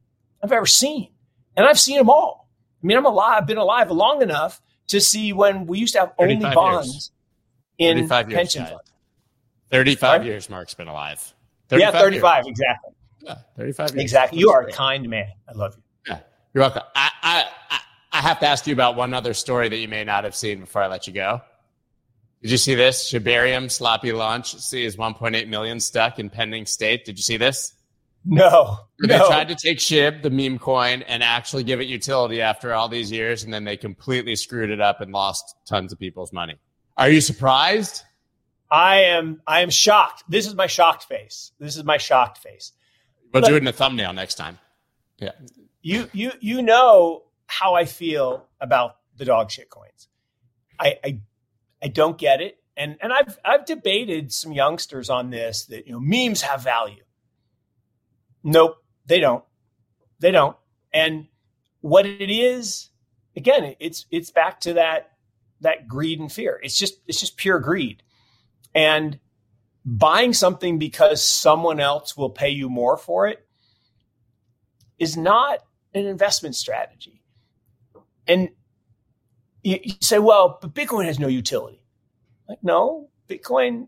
[0.44, 1.12] I've ever seen.
[1.56, 2.50] And I've seen them all.
[2.84, 6.02] I mean, I'm alive, I've been alive long enough to see when we used to
[6.02, 7.12] have only bonds
[7.78, 8.02] years.
[8.02, 8.92] in pension funds.
[9.72, 10.26] 35 Sorry?
[10.26, 11.34] years Mark's been alive.
[11.70, 12.48] 35 yeah, 35, years.
[12.48, 12.94] exactly.
[13.22, 14.04] Yeah, 35 years.
[14.04, 14.40] Exactly.
[14.40, 15.30] You are a kind man.
[15.48, 15.84] I love you.
[16.08, 16.20] Yeah,
[16.54, 16.84] you're welcome.
[16.96, 17.80] I, I,
[18.12, 20.60] I have to ask you about one other story that you may not have seen
[20.60, 21.42] before I let you go.
[22.46, 23.12] Did you see this?
[23.12, 27.04] Shibarium sloppy launch sees 1.8 million stuck in pending state.
[27.04, 27.74] Did you see this?
[28.24, 28.82] No.
[29.00, 32.88] They tried to take SHIB, the meme coin, and actually give it utility after all
[32.88, 36.60] these years, and then they completely screwed it up and lost tons of people's money.
[36.98, 38.04] Are you surprised?
[38.70, 39.42] I am.
[39.48, 40.24] I am shocked.
[40.30, 41.52] This is my shocked face.
[41.58, 42.74] This is my shocked face.
[43.34, 44.60] We'll but do it in a thumbnail next time.
[45.18, 45.32] Yeah.
[45.82, 50.10] You you you know how I feel about the dog shit coins.
[50.80, 51.20] I, I
[51.86, 52.58] I don't get it.
[52.76, 57.04] And and I've I've debated some youngsters on this that you know memes have value.
[58.44, 59.44] Nope, they don't.
[60.20, 60.58] They don't.
[60.92, 61.28] And
[61.82, 62.90] what it is,
[63.38, 65.12] again, it's it's back to that
[65.62, 66.60] that greed and fear.
[66.64, 68.02] It's just it's just pure greed.
[68.74, 69.20] And
[69.86, 73.46] buying something because someone else will pay you more for it
[74.98, 75.60] is not
[75.94, 77.22] an investment strategy.
[78.28, 78.50] And
[79.66, 81.82] you, you say, well, but Bitcoin has no utility.
[82.48, 83.88] Like, no, Bitcoin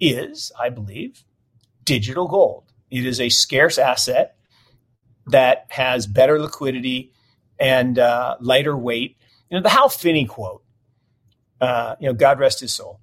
[0.00, 1.24] is, I believe,
[1.84, 2.64] digital gold.
[2.90, 4.36] It is a scarce asset
[5.28, 7.12] that has better liquidity
[7.58, 9.16] and uh, lighter weight.
[9.48, 10.64] You know, the Hal Finney quote,
[11.60, 13.00] uh, you know, God rest his soul.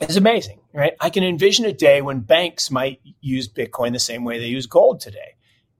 [0.00, 0.94] is amazing, right?
[1.00, 4.66] I can envision a day when banks might use Bitcoin the same way they use
[4.66, 5.36] gold today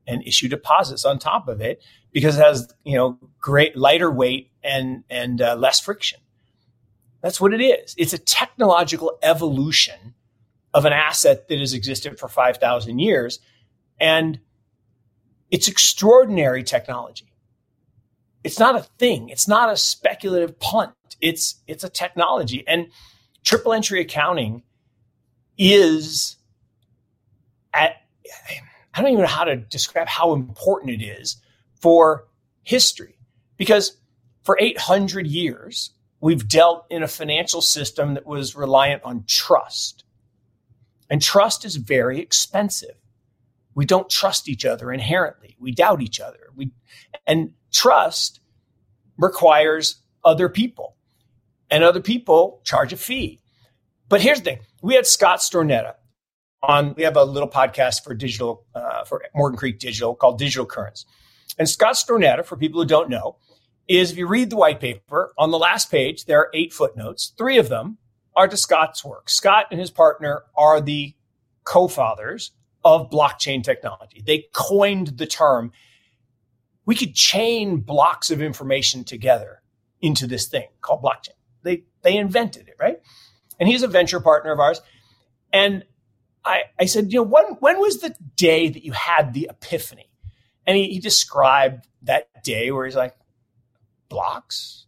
[0.07, 4.51] and issue deposits on top of it because it has, you know, great lighter weight
[4.63, 6.21] and and uh, less friction.
[7.21, 7.95] That's what it is.
[7.99, 10.15] It's a technological evolution
[10.73, 13.41] of an asset that has existed for 5,000 years
[13.99, 14.39] and
[15.51, 17.33] it's extraordinary technology.
[18.45, 19.31] It's not a thing.
[19.31, 20.93] It's not a speculative punt.
[21.21, 22.89] It's it's a technology and
[23.45, 24.63] triple entry accounting
[25.57, 26.37] is
[27.75, 27.97] at
[28.95, 31.37] I don't even know how to describe how important it is
[31.81, 32.27] for
[32.63, 33.19] history
[33.57, 33.97] because
[34.43, 40.05] for 800 years we've dealt in a financial system that was reliant on trust.
[41.11, 42.97] And trust is very expensive.
[43.75, 45.57] We don't trust each other inherently.
[45.61, 46.51] We doubt each other.
[46.57, 46.73] We
[47.27, 48.41] and trust
[49.17, 50.97] requires other people
[51.71, 53.41] and other people charge a fee.
[54.09, 55.95] But here's the thing: we had Scott Stornetta
[56.63, 56.95] on.
[56.97, 61.07] We have a little podcast for digital uh, for Morgan Creek Digital called Digital Currents.
[61.59, 63.37] And Scott Stornetta, for people who don't know,
[63.89, 67.33] is if you read the white paper on the last page, there are eight footnotes.
[67.37, 67.99] Three of them
[68.37, 69.29] are to Scott's work.
[69.29, 71.15] Scott and his partner are the
[71.65, 72.53] co-fathers
[72.85, 74.23] of blockchain technology.
[74.25, 75.73] They coined the term.
[76.87, 79.63] We could chain blocks of information together
[80.01, 81.35] into this thing called blockchain.
[81.63, 83.01] They they invented it, right?
[83.59, 84.81] And he's a venture partner of ours.
[85.53, 85.85] And
[86.45, 90.08] I, I said, you know, when when was the day that you had the epiphany?
[90.69, 93.17] And he, he described that day where he's like,
[94.09, 94.87] blocks,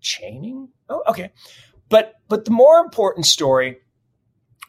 [0.00, 0.68] chaining.
[0.88, 1.32] Oh, okay.
[1.90, 3.78] But but the more important story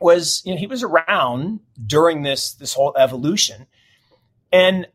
[0.01, 3.67] was, you know, he was around during this this whole evolution.
[4.51, 4.87] And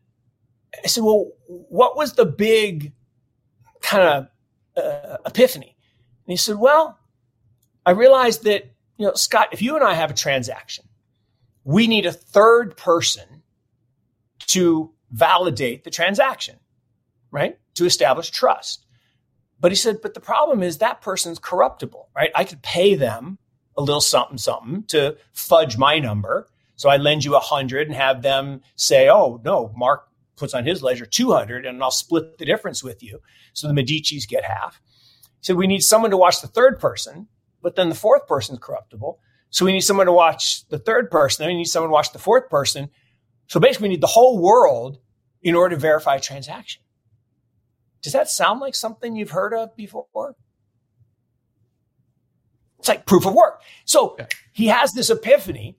[0.83, 2.91] I said, well, what was the big
[3.81, 5.75] kind of uh, epiphany?
[6.25, 6.99] And he said, Well,
[7.85, 8.65] I realized that,
[8.97, 10.85] you know, Scott, if you and I have a transaction,
[11.63, 13.43] we need a third person
[14.47, 16.57] to validate the transaction,
[17.31, 17.57] right?
[17.75, 18.85] To establish trust.
[19.59, 22.31] But he said, but the problem is that person's corruptible, right?
[22.35, 23.37] I could pay them
[23.77, 26.47] a little something, something to fudge my number.
[26.75, 30.65] So I lend you a hundred and have them say, oh, no, Mark puts on
[30.65, 33.19] his ledger 200 and I'll split the difference with you.
[33.53, 34.81] So the Medicis get half.
[35.41, 37.27] So we need someone to watch the third person,
[37.61, 39.19] but then the fourth person is corruptible.
[39.49, 41.43] So we need someone to watch the third person.
[41.43, 42.89] Then we need someone to watch the fourth person.
[43.47, 44.99] So basically, we need the whole world
[45.41, 46.81] in order to verify a transaction.
[48.01, 50.35] Does that sound like something you've heard of before?
[52.79, 53.61] It's like proof of work.
[53.85, 54.17] So
[54.51, 55.77] he has this epiphany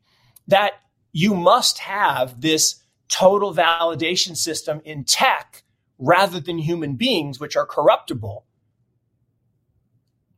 [0.48, 0.72] that
[1.12, 5.62] you must have this total validation system in tech
[5.98, 8.46] rather than human beings, which are corruptible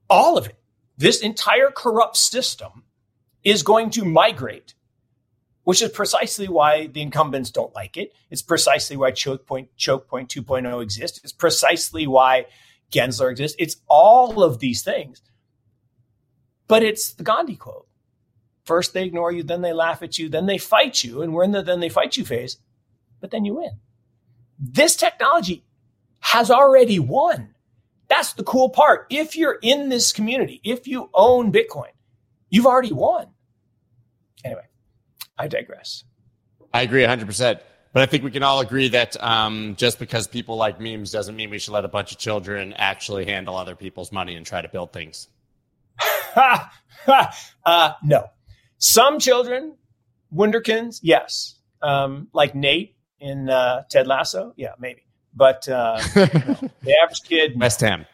[0.08, 0.56] all of it,
[0.96, 2.84] this entire corrupt system
[3.44, 4.74] is going to migrate,
[5.68, 8.14] which is precisely why the incumbents don't like it.
[8.30, 11.20] It's precisely why Choke Point, Choke Point 2.0 exists.
[11.22, 12.46] It's precisely why
[12.90, 13.54] Gensler exists.
[13.60, 15.20] It's all of these things.
[16.68, 17.86] But it's the Gandhi quote.
[18.64, 21.44] First they ignore you, then they laugh at you, then they fight you, and we're
[21.44, 22.56] in the then they fight you phase,
[23.20, 23.72] but then you win.
[24.58, 25.66] This technology
[26.20, 27.54] has already won.
[28.08, 29.06] That's the cool part.
[29.10, 31.92] If you're in this community, if you own Bitcoin,
[32.48, 33.26] you've already won.
[34.42, 34.62] Anyway,
[35.38, 36.04] I digress.
[36.72, 37.60] I agree 100%.
[37.92, 41.34] But I think we can all agree that um, just because people like memes doesn't
[41.34, 44.60] mean we should let a bunch of children actually handle other people's money and try
[44.60, 45.28] to build things.
[46.36, 48.26] uh, no.
[48.76, 49.74] Some children,
[50.34, 51.56] Wunderkinds, yes.
[51.82, 55.02] Um, like Nate in uh, Ted Lasso, yeah, maybe.
[55.34, 58.06] But uh, the average kid, West Ham.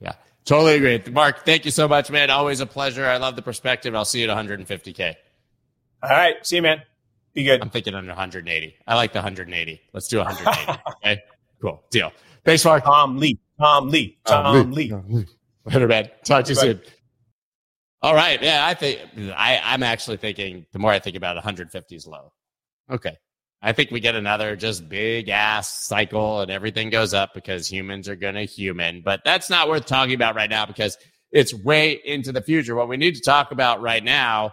[0.00, 1.12] Yeah, totally agree.
[1.12, 2.30] Mark, thank you so much, man.
[2.30, 3.06] Always a pleasure.
[3.06, 3.94] I love the perspective.
[3.94, 5.14] I'll see you at 150K.
[6.04, 6.34] All right.
[6.46, 6.82] See you, man.
[7.34, 7.60] Be good.
[7.62, 8.76] I'm thinking under 180.
[8.86, 9.80] I like the 180.
[9.92, 10.80] Let's do 180.
[11.04, 11.22] okay.
[11.60, 11.82] Cool.
[11.90, 12.12] Deal.
[12.44, 12.84] Thanks, Mark.
[12.84, 13.38] Tom Lee.
[13.58, 14.18] Tom Lee.
[14.26, 14.92] Tom, Lee.
[15.08, 15.26] Lee.
[15.64, 16.10] Later, man.
[16.24, 16.80] Talk to you soon.
[18.02, 18.40] All right.
[18.42, 19.00] Yeah, I think
[19.34, 22.32] I, I'm actually thinking the more I think about it, 150 is low.
[22.90, 23.16] Okay.
[23.62, 28.10] I think we get another just big ass cycle and everything goes up because humans
[28.10, 29.00] are going to human.
[29.00, 30.98] But that's not worth talking about right now because
[31.32, 32.74] it's way into the future.
[32.74, 34.52] What we need to talk about right now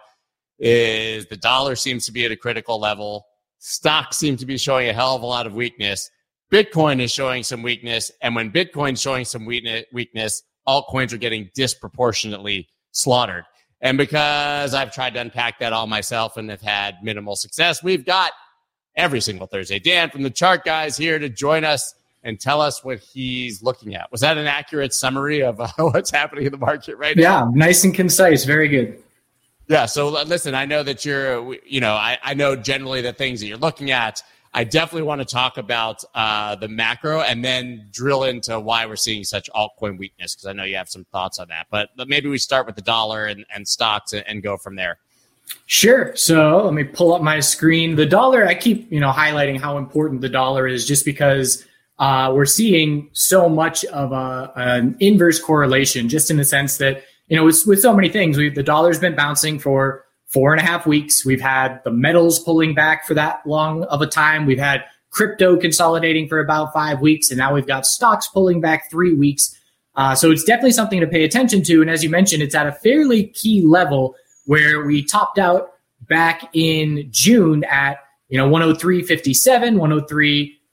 [0.62, 3.26] is the dollar seems to be at a critical level.
[3.58, 6.10] Stocks seem to be showing a hell of a lot of weakness.
[6.52, 8.12] Bitcoin is showing some weakness.
[8.21, 13.45] And when Bitcoin's showing some weakness, altcoins are getting disproportionately slaughtered.
[13.82, 18.06] And because I've tried to unpack that all myself and have had minimal success, we've
[18.06, 18.32] got
[18.95, 19.80] every single Thursday.
[19.80, 23.95] Dan from the Chart Guys here to join us and tell us what he's looking
[23.95, 24.12] at.
[24.12, 27.21] Was that an accurate summary of uh, what's happening in the market right now?
[27.24, 28.45] Yeah, nice and concise.
[28.45, 29.02] Very good.
[29.71, 29.86] Yeah.
[29.86, 33.47] So listen, I know that you're, you know, I, I know generally the things that
[33.47, 34.21] you're looking at.
[34.53, 38.97] I definitely want to talk about uh, the macro and then drill into why we're
[38.97, 41.67] seeing such altcoin weakness because I know you have some thoughts on that.
[41.71, 44.75] But, but maybe we start with the dollar and, and stocks and, and go from
[44.75, 44.97] there.
[45.67, 46.13] Sure.
[46.17, 47.95] So let me pull up my screen.
[47.95, 51.65] The dollar, I keep, you know, highlighting how important the dollar is just because
[51.97, 57.05] uh, we're seeing so much of a, an inverse correlation, just in the sense that,
[57.32, 60.60] you know, with, with so many things, we, the dollar's been bouncing for four and
[60.60, 61.26] a half weeks.
[61.26, 64.46] We've had the metals pulling back for that long of a time.
[64.46, 68.91] We've had crypto consolidating for about five weeks, and now we've got stocks pulling back
[68.91, 69.58] three weeks.
[69.96, 71.80] Uh, so it's definitely something to pay attention to.
[71.80, 74.13] And as you mentioned, it's at a fairly key level
[74.44, 75.72] where we topped out
[76.10, 79.78] back in June at you know 103.57,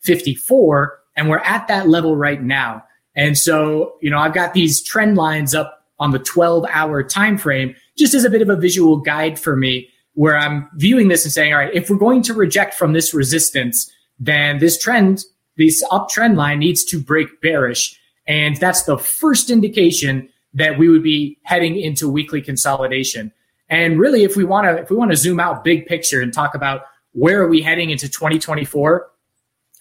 [0.05, 2.83] 103.54, and we're at that level right now.
[3.15, 7.39] And so you know I've got these trend lines up on the 12 hour time
[7.39, 11.25] frame just as a bit of a visual guide for me where I'm viewing this
[11.25, 15.25] and saying, all right, if we're going to reject from this resistance, then this trend,
[15.57, 17.99] this uptrend line needs to break bearish.
[18.27, 23.33] And that's the first indication that we would be heading into weekly consolidation.
[23.69, 26.33] And really, if we want to, if we want to zoom out big picture and
[26.33, 26.83] talk about
[27.13, 29.09] where are we heading into 2024,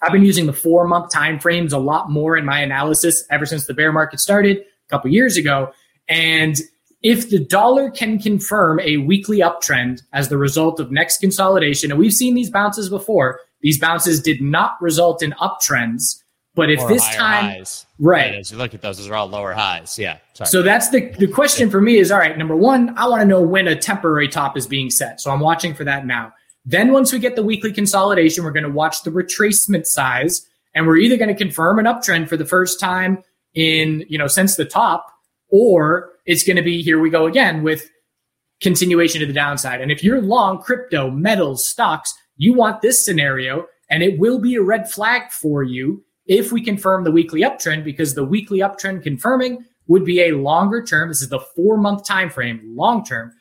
[0.02, 3.46] I've been using the four month time frames a lot more in my analysis ever
[3.46, 5.72] since the bear market started a couple years ago.
[6.08, 6.56] And
[7.04, 12.00] if the dollar can confirm a weekly uptrend as the result of next consolidation, and
[12.00, 16.22] we've seen these bounces before, these bounces did not result in uptrends.
[16.56, 17.86] But if Or this time, highs.
[18.00, 20.00] right, As you look at those, those are all lower highs.
[20.00, 20.18] Yeah.
[20.34, 20.48] Sorry.
[20.48, 22.36] so that's the the question for me is all right.
[22.36, 25.22] Number one, I want to know when a temporary top is being set.
[25.22, 26.34] So I'm watching for that now.
[26.66, 30.88] Then once we get the weekly consolidation, we're going to watch the retracement size, and
[30.88, 34.56] we're either going to confirm an uptrend for the first time in you know since
[34.56, 35.14] the top,
[35.50, 37.90] or it's going to be here we go again with
[38.62, 39.82] continuation to the downside.
[39.82, 44.56] And if you're long crypto, metals, stocks, you want this scenario, and it will be
[44.56, 49.04] a red flag for you if we confirm the weekly uptrend, because the weekly uptrend
[49.04, 51.08] confirming would be a longer term.
[51.08, 53.32] This is the four month time frame, long term.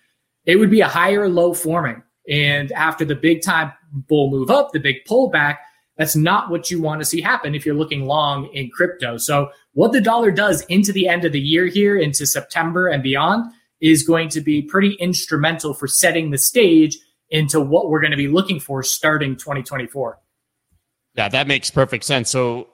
[0.45, 2.03] It would be a higher low forming.
[2.29, 5.59] And after the big time bull move up, the big pullback,
[5.97, 9.17] that's not what you want to see happen if you're looking long in crypto.
[9.17, 13.03] So what the dollar does into the end of the year here, into September and
[13.03, 16.99] beyond, is going to be pretty instrumental for setting the stage
[17.31, 20.19] into what we're going to be looking for starting 2024.
[21.15, 22.31] Yeah, that makes perfect sense.
[22.31, 22.69] So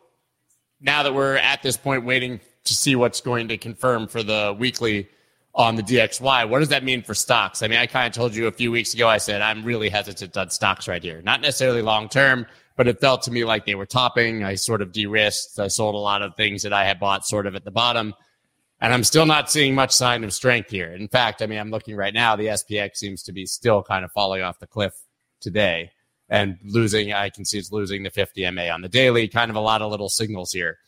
[0.80, 4.54] now that we're at this point waiting to see what's going to confirm for the
[4.58, 5.08] weekly
[5.54, 7.62] on the DXY, what does that mean for stocks?
[7.62, 9.88] I mean, I kind of told you a few weeks ago, I said I'm really
[9.88, 11.22] hesitant on stocks right here.
[11.22, 14.44] Not necessarily long term, but it felt to me like they were topping.
[14.44, 15.58] I sort of de risked.
[15.58, 18.14] I sold a lot of things that I had bought sort of at the bottom.
[18.80, 20.92] And I'm still not seeing much sign of strength here.
[20.92, 24.04] In fact, I mean, I'm looking right now, the SPX seems to be still kind
[24.04, 24.92] of falling off the cliff
[25.40, 25.92] today
[26.28, 27.12] and losing.
[27.12, 29.82] I can see it's losing the 50 MA on the daily, kind of a lot
[29.82, 30.78] of little signals here.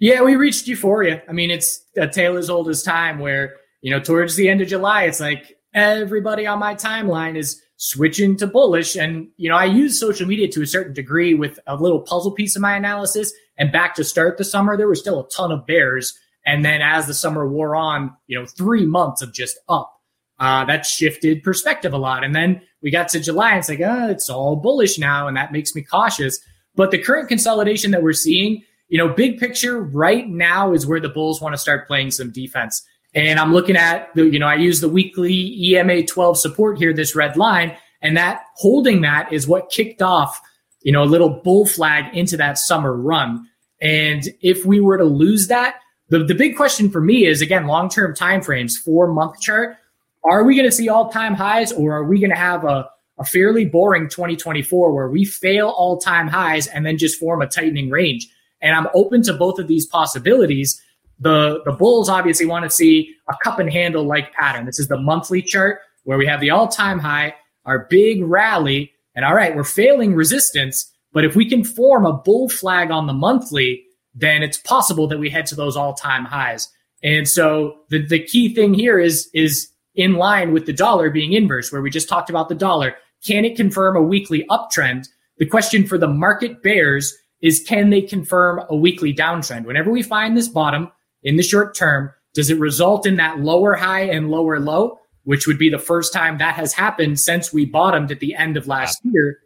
[0.00, 1.22] Yeah, we reached euphoria.
[1.28, 4.60] I mean, it's a tale as old as time where, you know, towards the end
[4.60, 8.96] of July, it's like everybody on my timeline is switching to bullish.
[8.96, 12.32] And, you know, I use social media to a certain degree with a little puzzle
[12.32, 13.32] piece of my analysis.
[13.56, 16.18] And back to start the summer, there were still a ton of bears.
[16.44, 19.94] And then as the summer wore on, you know, three months of just up.
[20.40, 22.22] Uh, that shifted perspective a lot.
[22.22, 25.26] And then we got to July and it's like, oh, it's all bullish now.
[25.26, 26.38] And that makes me cautious.
[26.76, 31.00] But the current consolidation that we're seeing, you know, big picture right now is where
[31.00, 32.84] the Bulls want to start playing some defense.
[33.14, 36.92] And I'm looking at the, you know, I use the weekly EMA 12 support here,
[36.92, 40.40] this red line, and that holding that is what kicked off,
[40.82, 43.46] you know, a little bull flag into that summer run.
[43.80, 45.76] And if we were to lose that,
[46.08, 49.76] the, the big question for me is again, long term timeframes, four month chart.
[50.24, 52.88] Are we going to see all time highs or are we going to have a,
[53.18, 57.46] a fairly boring 2024 where we fail all time highs and then just form a
[57.46, 58.28] tightening range?
[58.60, 60.82] And I'm open to both of these possibilities.
[61.20, 64.66] The, the Bulls obviously want to see a cup and handle like pattern.
[64.66, 68.92] This is the monthly chart where we have the all time high, our big rally,
[69.14, 70.90] and all right, we're failing resistance.
[71.12, 73.84] But if we can form a bull flag on the monthly,
[74.14, 76.68] then it's possible that we head to those all time highs.
[77.02, 81.32] And so the, the key thing here is, is in line with the dollar being
[81.32, 82.94] inverse, where we just talked about the dollar.
[83.24, 85.08] Can it confirm a weekly uptrend?
[85.38, 89.64] The question for the market bears is can they confirm a weekly downtrend?
[89.64, 90.90] Whenever we find this bottom
[91.22, 95.46] in the short term, does it result in that lower high and lower low, which
[95.46, 98.66] would be the first time that has happened since we bottomed at the end of
[98.66, 99.38] last year?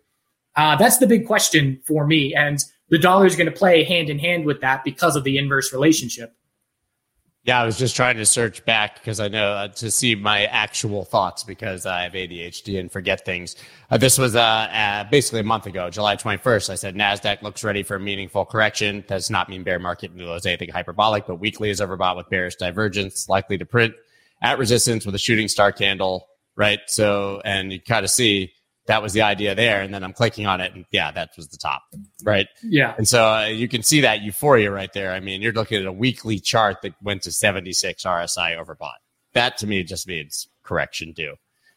[0.57, 2.35] Uh, that's the big question for me.
[2.35, 2.59] And
[2.91, 5.73] the dollar is going to play hand in hand with that because of the inverse
[5.73, 6.35] relationship.
[7.45, 10.45] Yeah, I was just trying to search back because I know uh, to see my
[10.45, 13.57] actual thoughts because I have ADHD and forget things.
[13.91, 16.71] Uh, this was uh, uh, basically a month ago, July 21st.
[16.71, 19.03] I said NASDAQ looks ready for a meaningful correction.
[19.09, 23.29] Does not mean bear market news anything hyperbolic, but weekly is overbought with bearish divergence,
[23.29, 23.95] likely to print
[24.41, 26.79] at resistance with a shooting star candle, right?
[26.87, 28.53] So, and you kind of see
[28.87, 29.81] that was the idea there.
[29.81, 31.83] And then I'm clicking on it, and yeah, that was the top,
[32.25, 32.49] right?
[32.63, 32.95] Yeah.
[32.99, 35.13] And so uh, you can see that euphoria right there.
[35.13, 38.95] I mean, you're looking at a weekly chart that went to 76 RSI overbought.
[39.35, 41.35] That to me just means correction due.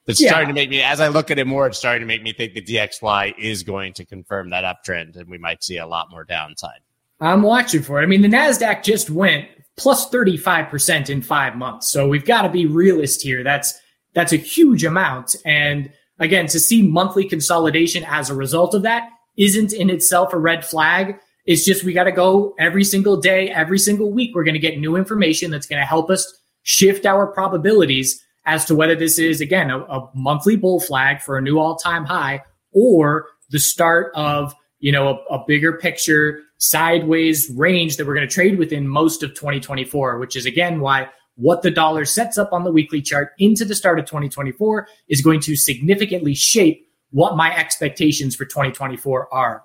[0.08, 0.30] It's Yeah.
[0.30, 2.32] starting to make me, as I look at it more, it's starting to make me
[2.34, 6.12] think the DXY is going to confirm that uptrend, and we might see a lot
[6.12, 6.80] more downside.
[7.22, 8.04] I'm watching for it.
[8.04, 9.48] I mean, the NASDAQ just went
[9.78, 11.90] plus 35% in five months.
[11.90, 13.44] So we've got to be realist here.
[13.44, 13.80] That's,
[14.14, 15.36] that's a huge amount.
[15.46, 20.38] And again, to see monthly consolidation as a result of that isn't in itself a
[20.38, 21.18] red flag.
[21.46, 24.34] It's just we got to go every single day, every single week.
[24.34, 28.66] We're going to get new information that's going to help us shift our probabilities as
[28.66, 32.06] to whether this is, again, a, a monthly bull flag for a new all time
[32.06, 32.42] high
[32.72, 38.28] or the start of you know a, a bigger picture sideways range that we're going
[38.28, 42.54] to trade within most of 2024 which is again why what the dollar sets up
[42.54, 47.36] on the weekly chart into the start of 2024 is going to significantly shape what
[47.36, 49.64] my expectations for 2024 are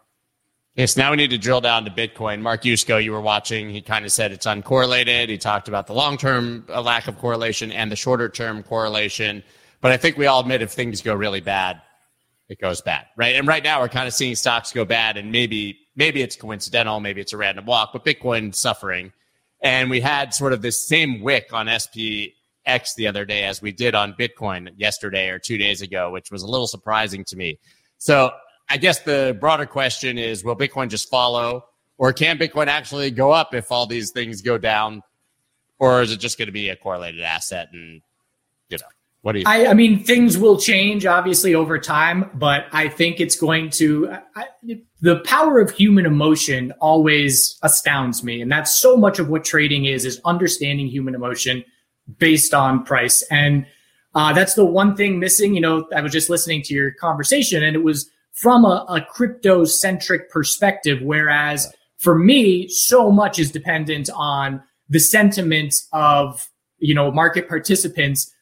[0.77, 2.41] Yes, now we need to drill down to Bitcoin.
[2.41, 3.71] Mark Yusko, you were watching.
[3.71, 5.29] He kind of said it's uncorrelated.
[5.29, 9.43] He talked about the long term uh, lack of correlation and the shorter term correlation.
[9.81, 11.83] But I think we all admit if things go really bad,
[12.49, 13.35] it goes bad, right?
[13.35, 17.01] And right now we're kind of seeing stocks go bad, and maybe maybe it's coincidental,
[17.01, 19.13] maybe it's a random walk, but Bitcoin suffering.
[19.63, 23.73] And we had sort of this same wick on SPX the other day as we
[23.73, 27.59] did on Bitcoin yesterday or two days ago, which was a little surprising to me.
[27.99, 28.31] So
[28.69, 31.67] I guess the broader question is will Bitcoin just follow,
[31.99, 35.03] or can Bitcoin actually go up if all these things go down?
[35.79, 37.69] Or is it just going to be a correlated asset?
[37.73, 38.01] And,
[38.69, 38.87] you know,
[39.23, 43.21] what do you I, I mean, things will change obviously over time, but I think
[43.21, 44.17] it's going to.
[44.35, 44.47] I,
[45.03, 49.85] the power of human emotion always astounds me, and that's so much of what trading
[49.85, 51.65] is: is understanding human emotion
[52.19, 53.23] based on price.
[53.31, 53.67] And
[54.15, 55.55] uh, that's the one thing missing.
[55.55, 59.07] You know, I was just listening to your conversation, and it was from a, a
[59.11, 66.49] crypto centric perspective, whereas for me, so much is dependent on the sentiment of
[66.79, 68.33] you know market participants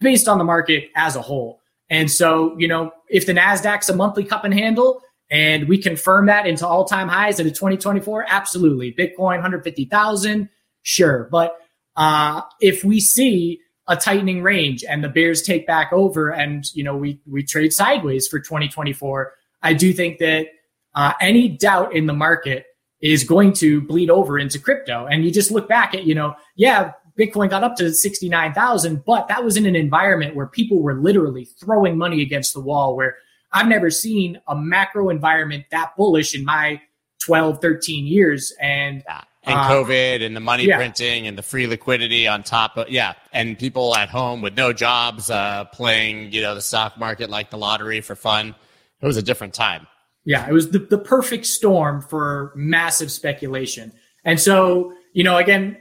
[0.00, 1.60] based on the market as a whole.
[1.90, 6.26] And so, you know, if the Nasdaq's a monthly cup and handle, and we confirm
[6.26, 8.92] that into all time highs into 2024, absolutely.
[8.92, 10.48] Bitcoin 150,000,
[10.82, 11.28] sure.
[11.30, 11.56] But
[11.96, 16.84] uh, if we see a tightening range and the bears take back over and you
[16.84, 19.32] know we we trade sideways for 2024
[19.62, 20.46] i do think that
[20.94, 22.66] uh, any doubt in the market
[23.00, 26.34] is going to bleed over into crypto and you just look back at you know
[26.54, 30.94] yeah bitcoin got up to 69000 but that was in an environment where people were
[30.94, 33.16] literally throwing money against the wall where
[33.52, 36.80] i've never seen a macro environment that bullish in my
[37.20, 39.22] 12 13 years and Yeah.
[39.44, 40.76] And Uh, COVID and the money yeah.
[40.76, 43.14] printing and the free liquidity on top of, yeah.
[43.32, 47.50] And people at home with no jobs, uh, playing, you know, the stock market like
[47.50, 48.54] the lottery for fun.
[49.00, 49.86] It was a different time.
[50.24, 53.92] Yeah, it was the, the perfect storm for massive speculation.
[54.24, 55.78] And so, you know, again,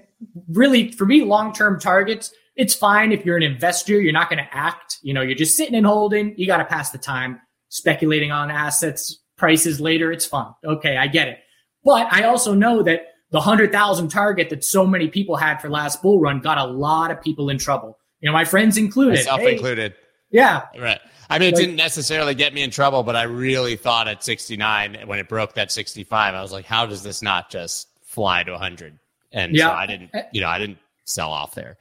[0.49, 4.43] really for me, long term targets, it's fine if you're an investor, you're not going
[4.43, 4.97] to act.
[5.03, 6.33] You know, you're just sitting and holding.
[6.37, 7.39] You got to pass the time
[7.69, 10.11] speculating on assets prices later.
[10.11, 10.53] It's fun.
[10.65, 11.39] Okay, I get it.
[11.83, 13.01] But I also know that
[13.31, 17.11] the 100,000 target that so many people had for last bull run got a lot
[17.11, 17.97] of people in trouble.
[18.21, 19.15] You know, my friends included.
[19.17, 19.93] Myself Hey, included.
[20.31, 20.99] Yeah, Right.
[21.29, 24.23] I mean, it Like- didn't necessarily get me in trouble, but I really thought at
[24.23, 28.43] 69, when it broke that 65, I was like, how does this not just fly
[28.43, 28.97] to 100?
[29.31, 29.71] And so Yeah.
[29.71, 31.77] I didn't, you know, I didn't sell off there.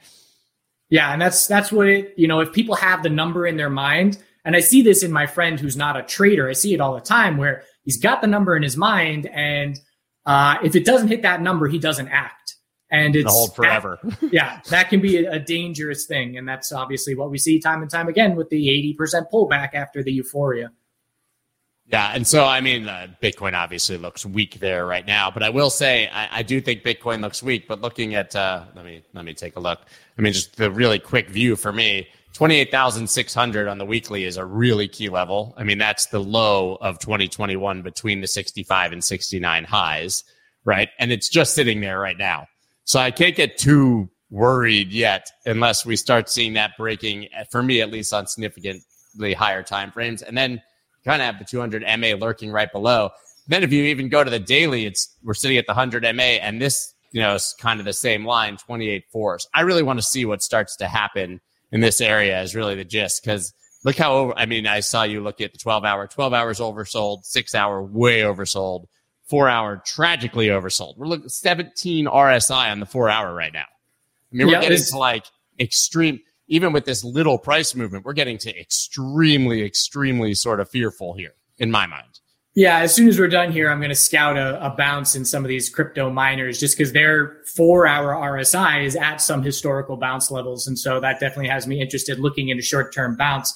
[0.89, 3.69] Yeah, and that's that's what it, you know, if people have the number in their
[3.69, 6.79] mind, and I see this in my friend who's not a trader, I see it
[6.79, 9.77] all the time where he's got the number in his mind and
[10.27, 12.55] uh, if it doesn't hit that number, he doesn't act.
[12.91, 13.97] And it's hold forever.
[14.21, 16.37] yeah, that can be a dangerous thing.
[16.37, 20.03] And that's obviously what we see time and time again with the 80% pullback after
[20.03, 20.71] the euphoria.
[21.89, 25.49] Yeah, and so I mean, uh, Bitcoin obviously looks weak there right now, but I
[25.49, 27.65] will say I, I do think Bitcoin looks weak.
[27.65, 29.79] But looking at uh, let me let me take a look.
[30.17, 33.77] I mean, just the really quick view for me, twenty eight thousand six hundred on
[33.77, 35.53] the weekly is a really key level.
[35.55, 39.39] I mean, that's the low of twenty twenty one between the sixty five and sixty
[39.39, 40.25] nine highs,
[40.65, 40.89] right?
[40.99, 42.47] And it's just sitting there right now.
[42.83, 47.79] So I can't get too worried yet unless we start seeing that breaking for me
[47.79, 50.61] at least on significantly higher time frames, and then
[51.05, 53.09] kind of have the 200 MA lurking right below.
[53.47, 56.23] Then if you even go to the daily, it's we're sitting at the 100 MA,
[56.23, 59.47] and this you know, is kind of the same line, 28 fours.
[59.53, 61.41] I really want to see what starts to happen
[61.71, 63.23] in this area is really the gist.
[63.23, 66.33] Cause look how, over, I mean, I saw you look at the 12 hour, 12
[66.33, 68.85] hours oversold, six hour way oversold,
[69.25, 70.97] four hour tragically oversold.
[70.97, 73.65] We're looking 17 RSI on the four hour right now.
[74.31, 75.25] I mean, we're getting to like
[75.59, 81.13] extreme, even with this little price movement, we're getting to extremely, extremely sort of fearful
[81.13, 82.19] here in my mind.
[82.55, 85.25] Yeah, as soon as we're done here, I'm going to scout a, a, bounce in
[85.25, 89.95] some of these crypto miners just because their four hour RSI is at some historical
[89.95, 90.65] bounce levels.
[90.65, 93.53] And so that definitely has me interested looking into short term bounce.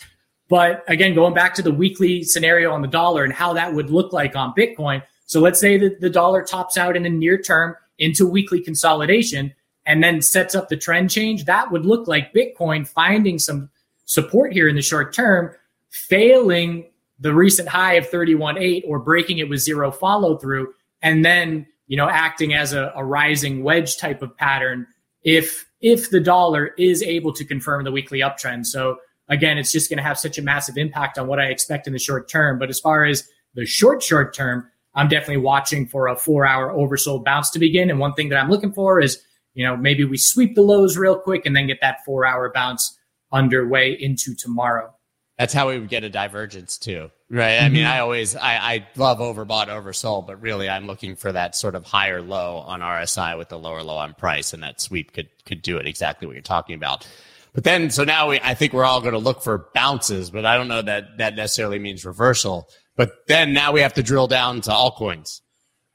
[0.50, 3.89] But again, going back to the weekly scenario on the dollar and how that would
[3.89, 5.02] look like on Bitcoin.
[5.26, 9.52] So let's say that the dollar tops out in the near term into weekly consolidation
[9.86, 11.45] and then sets up the trend change.
[11.45, 13.69] That would look like Bitcoin finding some
[14.05, 15.51] support here in the short term,
[15.89, 16.86] failing
[17.21, 21.95] the recent high of 31.8 or breaking it with zero follow through and then you
[21.95, 24.86] know acting as a, a, rising wedge type of pattern
[25.23, 28.97] if if the dollar is able to confirm the weekly uptrend so
[29.29, 31.93] again it's just going to have such a massive impact on what i expect in
[31.93, 36.07] the short term but as far as the short short term i'm definitely watching for
[36.07, 39.23] a four hour oversold bounce to begin and one thing that i'm looking for is
[39.54, 42.52] you know maybe we sweep the lows real quick and then get that four hour
[42.54, 42.97] bounce
[43.32, 44.93] underway into tomorrow
[45.41, 47.54] that's how we would get a divergence too, right?
[47.54, 47.66] Mm-hmm.
[47.66, 47.91] I mean, mm-hmm.
[47.91, 51.84] I always I, I love overbought, oversold, but really I'm looking for that sort of
[51.84, 55.64] higher low on RSI with the lower low on price, and that sweep could could
[55.64, 57.08] do it exactly what you're talking about.
[57.54, 60.45] But then, so now we, I think we're all going to look for bounces, but
[60.45, 62.70] I don't know that that necessarily means reversal.
[62.95, 65.41] But then now we have to drill down to altcoins,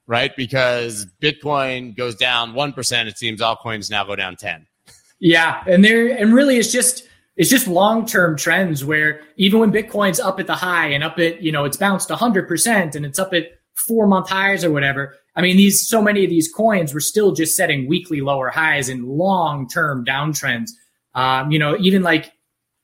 [0.07, 0.35] right?
[0.35, 3.05] Because Bitcoin goes down 1%.
[3.07, 4.65] It seems altcoins now go down 10.
[5.19, 5.63] Yeah.
[5.67, 7.03] And there, and really it's just,
[7.35, 11.41] it's just long-term trends where even when Bitcoin's up at the high and up at,
[11.43, 15.15] you know, it's bounced 100% and it's up at four month highs or whatever.
[15.35, 18.89] I mean, these, so many of these coins were still just setting weekly lower highs
[18.89, 20.69] and long-term downtrends.
[21.13, 22.31] Um, you know, even like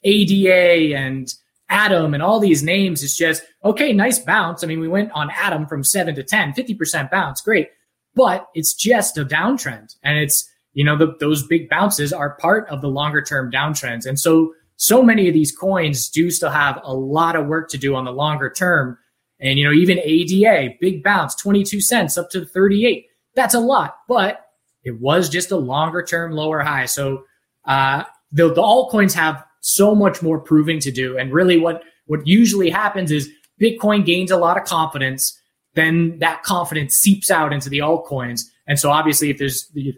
[0.03, 1.33] ADA and
[1.69, 4.63] Atom and all these names, is just, okay, nice bounce.
[4.63, 7.41] I mean, we went on Atom from seven to 10, 50% bounce.
[7.41, 7.69] Great.
[8.15, 12.67] But it's just a downtrend and it's, you know, the, those big bounces are part
[12.69, 14.05] of the longer term downtrends.
[14.05, 17.77] And so, so many of these coins do still have a lot of work to
[17.77, 18.97] do on the longer term.
[19.39, 23.05] And, you know, even ADA, big bounce, 22 cents up to 38.
[23.35, 24.45] That's a lot, but
[24.83, 26.85] it was just a longer term lower high.
[26.85, 27.23] So,
[27.65, 31.17] uh, the, the altcoins have so much more proving to do.
[31.17, 33.29] And really what, what usually happens is
[33.61, 35.39] Bitcoin gains a lot of confidence.
[35.73, 38.43] Then that confidence seeps out into the altcoins.
[38.67, 39.95] And so obviously if there's, if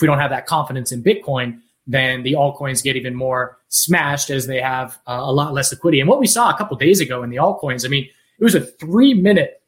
[0.00, 4.46] we don't have that confidence in Bitcoin, then the altcoins get even more smashed as
[4.46, 6.00] they have uh, a lot less liquidity.
[6.00, 8.08] And what we saw a couple days ago in the altcoins, I mean,
[8.38, 9.60] it was a three minute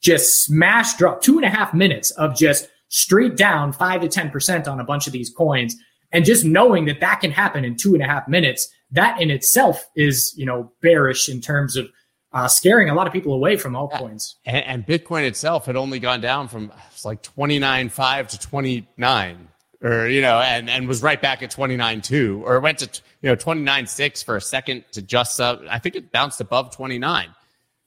[0.00, 4.68] just smash drop, two and a half minutes of just straight down five to 10%
[4.68, 5.74] on a bunch of these coins.
[6.12, 9.30] And just knowing that that can happen in two and a half minutes, that in
[9.30, 11.88] itself is, you know, bearish in terms of
[12.32, 14.34] uh, scaring a lot of people away from altcoins.
[14.44, 18.38] And, and Bitcoin itself had only gone down from it's like twenty nine five to
[18.38, 19.48] 29
[19.82, 23.36] or you know, and and was right back at 29.2, or went to you know
[23.36, 25.62] twenty nine six for a second to just up.
[25.68, 27.28] I think it bounced above 29.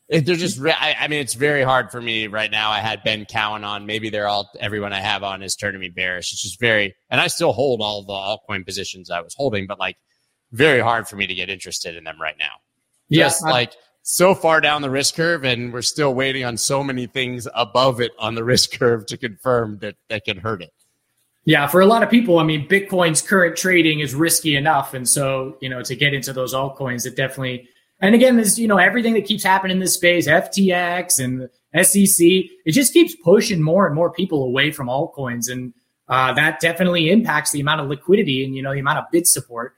[0.10, 2.72] They're just, I, I, mean, it's very hard for me right now.
[2.72, 3.86] I had Ben Cowen on.
[3.86, 6.34] Maybe they're all, everyone I have on is turning me bearish.
[6.34, 9.78] It's just very, and I still hold all the altcoin positions I was holding, but
[9.78, 9.97] like
[10.52, 12.52] very hard for me to get interested in them right now.
[13.10, 13.41] Yes.
[13.43, 13.74] Yeah, like
[14.04, 18.02] so far down the risk curve, and we're still waiting on so many things above
[18.02, 20.74] it on the risk curve to confirm that that can hurt it.
[21.45, 25.08] Yeah, for a lot of people, I mean, Bitcoin's current trading is risky enough, and
[25.08, 27.68] so you know to get into those altcoins, it definitely.
[28.02, 31.50] And again, there's you know everything that keeps happening in this space, FTX and
[31.86, 32.26] SEC,
[32.66, 35.74] it just keeps pushing more and more people away from altcoins, and
[36.08, 39.28] uh, that definitely impacts the amount of liquidity and you know the amount of bid
[39.28, 39.76] support.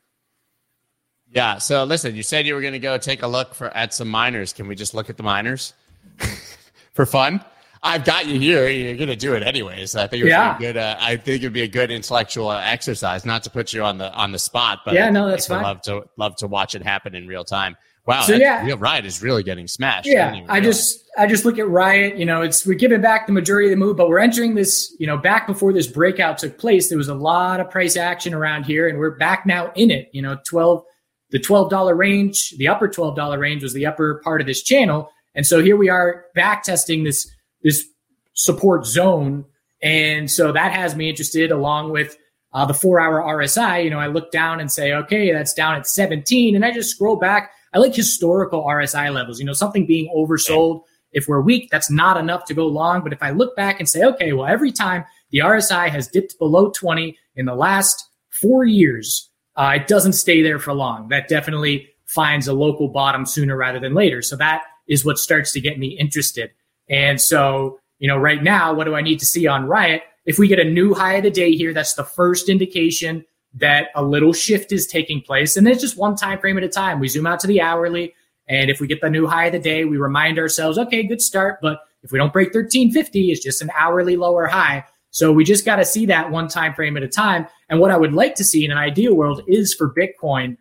[1.33, 1.57] Yeah.
[1.57, 4.09] So listen, you said you were going to go take a look for at some
[4.09, 4.53] miners.
[4.53, 5.73] Can we just look at the miners
[6.93, 7.43] for fun?
[7.83, 8.69] I've got you here.
[8.69, 9.95] You're going to do it anyways.
[9.95, 10.57] I think it yeah.
[10.59, 10.77] good.
[10.77, 14.13] Uh, I think it'd be a good intellectual exercise, not to put you on the
[14.13, 15.63] on the spot, but yeah, no, that's fine.
[15.63, 17.75] Love to love to watch it happen in real time.
[18.05, 20.07] Wow, so yeah, real Riot is really getting smashed.
[20.07, 22.17] Yeah, I, I just I just look at Riot.
[22.17, 24.95] You know, it's we're giving back the majority of the move, but we're entering this.
[24.99, 28.33] You know, back before this breakout took place, there was a lot of price action
[28.33, 30.09] around here, and we're back now in it.
[30.13, 30.83] You know, twelve
[31.31, 34.61] the twelve dollar range, the upper twelve dollar range was the upper part of this
[34.61, 37.29] channel, and so here we are back testing this
[37.63, 37.85] this
[38.33, 39.45] support zone.
[39.83, 42.17] And so that has me interested along with
[42.53, 43.83] uh, the four hour RSI.
[43.83, 46.55] You know, I look down and say, okay, that's down at 17.
[46.55, 47.51] And I just scroll back.
[47.73, 50.83] I like historical RSI levels, you know, something being oversold.
[51.13, 53.01] If we're weak, that's not enough to go long.
[53.01, 56.37] But if I look back and say, okay, well, every time The RSI has dipped
[56.39, 59.29] below 20 in the last four years.
[59.55, 61.09] Uh, it doesn't stay there for long.
[61.09, 64.21] That definitely finds a local bottom sooner rather than later.
[64.21, 66.51] So that is what starts to get me interested.
[66.89, 70.03] And so, you know, right now, what do I need to see on Riot?
[70.25, 73.87] If we get a new high of the day here, that's the first indication that
[73.95, 75.57] a little shift is taking place.
[75.57, 76.99] And it's just one time frame at a time.
[76.99, 78.13] We zoom out to the hourly.
[78.47, 81.21] And if we get the new high of the day, we remind ourselves, okay, good
[81.21, 81.59] start.
[81.61, 84.85] But if we don't break 1350, it's just an hourly lower high.
[85.11, 87.47] So we just got to see that one time frame at a time.
[87.69, 90.57] And what I would like to see in an ideal world is for Bitcoin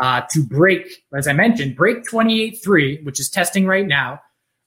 [0.00, 4.20] uh, to break, as I mentioned, break 28.3, which is testing right now.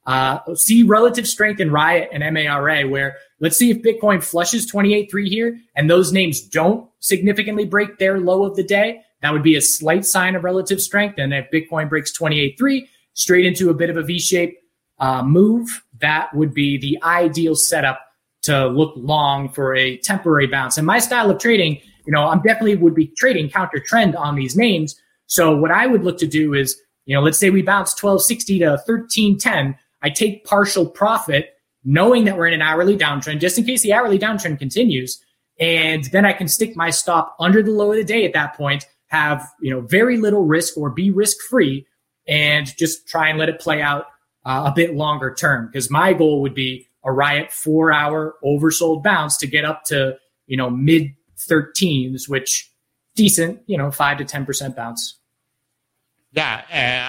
[0.06, 5.28] Uh, see relative strength in Riot and MARA, where let's see if Bitcoin flushes 28.3
[5.28, 9.02] here and those names don't significantly break their low of the day.
[9.22, 11.20] That would be a slight sign of relative strength.
[11.20, 14.58] And if Bitcoin breaks 28.3 straight into a bit of a V shape
[15.00, 18.02] uh, move, that would be the ideal setup
[18.44, 20.78] to look long for a temporary bounce.
[20.78, 24.36] And my style of trading, you know, I'm definitely would be trading counter trend on
[24.36, 25.00] these names.
[25.28, 28.60] So what I would look to do is, you know, let's say we bounce 1260
[28.60, 29.78] to 1310.
[30.02, 33.94] I take partial profit knowing that we're in an hourly downtrend just in case the
[33.94, 35.24] hourly downtrend continues.
[35.60, 38.56] And then I can stick my stop under the low of the day at that
[38.56, 41.86] point, have, you know, very little risk or be risk free
[42.28, 44.06] and just try and let it play out
[44.46, 45.68] uh, a bit longer term.
[45.68, 50.18] Because my goal would be a riot four hour oversold bounce to get up to,
[50.48, 52.72] you know, mid 13s, which
[53.16, 55.18] decent, you know, five to 10% bounce.
[56.34, 56.64] Yeah,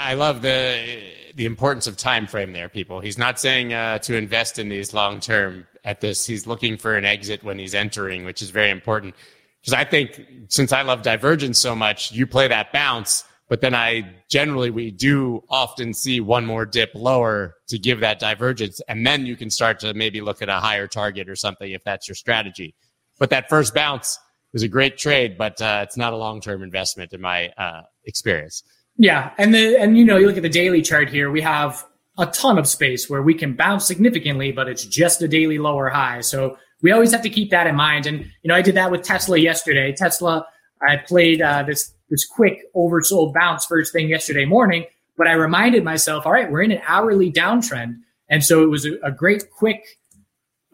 [0.04, 1.00] I love the
[1.34, 3.00] the importance of time frame there, people.
[3.00, 6.26] He's not saying uh, to invest in these long term at this.
[6.26, 9.14] He's looking for an exit when he's entering, which is very important.
[9.60, 13.74] Because I think since I love divergence so much, you play that bounce but then
[13.74, 18.80] I generally, we do often see one more dip lower to give that divergence.
[18.88, 21.84] And then you can start to maybe look at a higher target or something if
[21.84, 22.74] that's your strategy.
[23.18, 24.18] But that first bounce
[24.54, 27.82] is a great trade, but uh, it's not a long term investment in my uh,
[28.04, 28.62] experience.
[28.96, 29.32] Yeah.
[29.38, 31.86] And the, and you know, you look at the daily chart here, we have
[32.18, 35.88] a ton of space where we can bounce significantly, but it's just a daily lower
[35.88, 36.20] high.
[36.20, 38.06] So we always have to keep that in mind.
[38.06, 39.92] And, you know, I did that with Tesla yesterday.
[39.92, 40.46] Tesla,
[40.86, 44.84] I played uh, this this quick oversold bounce first thing yesterday morning.
[45.16, 48.00] But I reminded myself, all right, we're in an hourly downtrend.
[48.28, 49.82] And so it was a, a great quick,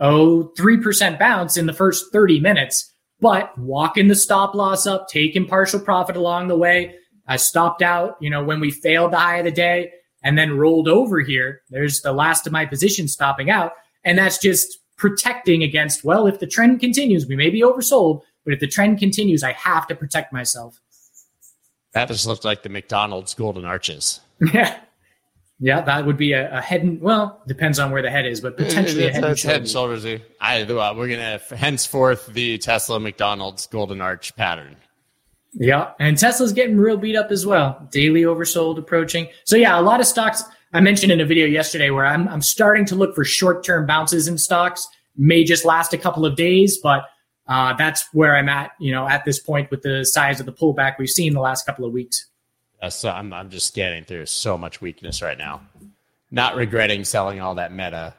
[0.01, 2.93] oh, 3% bounce in the first 30 minutes.
[3.21, 6.97] But walking the stop loss up, taking partial profit along the way.
[7.27, 9.93] I stopped out, you know, when we failed the high of the day
[10.25, 11.63] and then rolled over here.
[11.71, 13.73] There's the last of my position stopping out.
[14.05, 18.55] And that's just protecting against, well, if the trend continues, we may be oversold, but
[18.55, 20.81] if the trend continues, I have to protect myself.
[21.93, 24.21] That just looked like the McDonald's golden arches.
[24.55, 24.79] Yeah.
[25.61, 28.41] Yeah, that would be a, a head and well, depends on where the head is,
[28.41, 30.07] but potentially a head and, head and shoulders.
[30.41, 34.77] I, uh, we're gonna henceforth the Tesla McDonald's golden arch pattern.
[35.55, 37.89] Yeah, and Tesla's getting real beat up as well.
[37.91, 39.29] Daily oversold approaching.
[39.45, 40.45] So yeah, a lot of stocks.
[40.73, 43.85] I mentioned in a video yesterday where I'm I'm starting to look for short term
[43.85, 44.87] bounces in stocks.
[45.17, 47.03] May just last a couple of days, but
[47.49, 50.53] uh, that's where I'm at, you know, at this point with the size of the
[50.53, 52.27] pullback we've seen the last couple of weeks.
[52.81, 55.63] Uh, so I'm, I'm just scanning through so much weakness right now.
[56.31, 58.15] Not regretting selling all that meta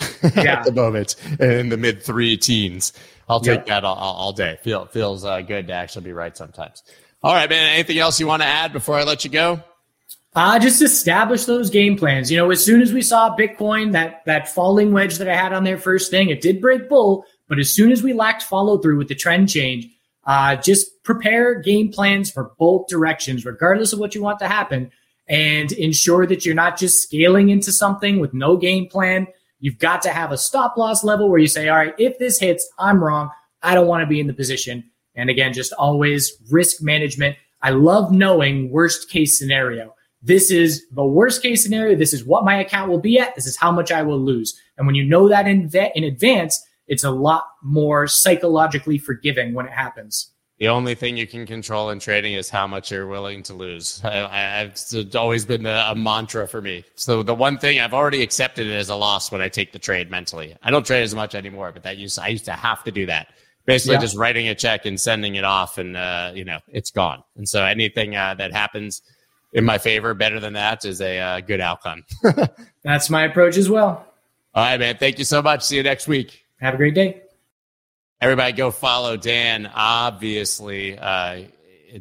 [0.34, 0.58] yeah.
[0.58, 2.92] at the moment in the mid three teens.
[3.28, 3.66] I'll take yep.
[3.66, 4.58] that all, all, day.
[4.62, 6.82] Feel, feels uh, good to actually be right sometimes.
[7.22, 7.72] All right, man.
[7.72, 9.62] Anything else you want to add before I let you go?
[10.34, 12.30] Uh, just establish those game plans.
[12.30, 15.52] You know, as soon as we saw Bitcoin, that that falling wedge that I had
[15.52, 18.78] on there first thing, it did break bull, but as soon as we lacked follow
[18.78, 19.86] through with the trend change,
[20.24, 24.90] uh, just prepare game plans for both directions, regardless of what you want to happen,
[25.28, 29.26] and ensure that you're not just scaling into something with no game plan.
[29.60, 32.40] You've got to have a stop loss level where you say, all right, if this
[32.40, 33.28] hits, I'm wrong.
[33.62, 34.90] I don't want to be in the position.
[35.14, 37.36] And again, just always risk management.
[37.60, 39.94] I love knowing worst case scenario.
[40.22, 41.96] This is the worst case scenario.
[41.96, 43.34] This is what my account will be at.
[43.34, 44.58] This is how much I will lose.
[44.78, 46.58] And when you know that in, in advance,
[46.92, 50.28] it's a lot more psychologically forgiving when it happens.
[50.58, 54.04] The only thing you can control in trading is how much you're willing to lose.
[54.04, 56.84] I, it's always been a, a, mantra for me.
[56.94, 59.78] So the one thing I've already accepted it as a loss when I take the
[59.78, 60.54] trade mentally.
[60.62, 63.06] I don't trade as much anymore, but that used I used to have to do
[63.06, 63.28] that.
[63.64, 64.00] Basically, yeah.
[64.02, 67.24] just writing a check and sending it off, and uh, you know it's gone.
[67.36, 69.00] And so anything uh, that happens
[69.54, 72.04] in my favor, better than that, is a uh, good outcome.
[72.84, 74.06] That's my approach as well.
[74.54, 74.98] All right, man.
[74.98, 75.62] Thank you so much.
[75.64, 76.41] See you next week.
[76.62, 77.20] Have a great day.
[78.20, 79.68] Everybody go follow Dan.
[79.74, 81.42] Obviously, uh,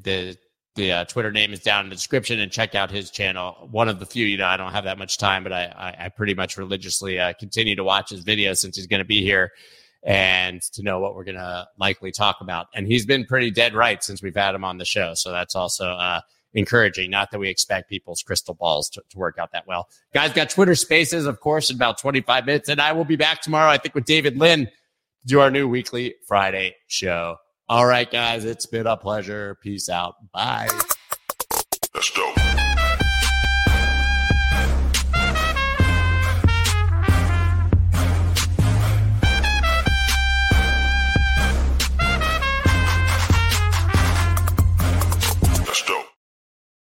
[0.04, 0.38] the
[0.76, 3.68] the uh, Twitter name is down in the description and check out his channel.
[3.72, 6.06] One of the few, you know, I don't have that much time, but I, I,
[6.06, 9.24] I pretty much religiously uh, continue to watch his videos since he's going to be
[9.24, 9.52] here
[10.04, 12.68] and to know what we're going to likely talk about.
[12.76, 15.16] And he's been pretty dead right since we've had him on the show.
[15.16, 16.22] So that's also uh,
[16.54, 17.12] encouraging.
[17.12, 19.88] Not that we expect people's crystal balls to, to work out that well.
[20.14, 22.70] Guys, got Twitter spaces, of course, in about 25 minutes.
[22.70, 25.68] And I will be back tomorrow, I think, with David Lynn to do our new
[25.68, 27.38] weekly Friday show.
[27.70, 29.58] All right, guys, it's been a pleasure.
[29.62, 30.16] Peace out.
[30.34, 30.68] Bye.
[31.94, 32.61] That's dope.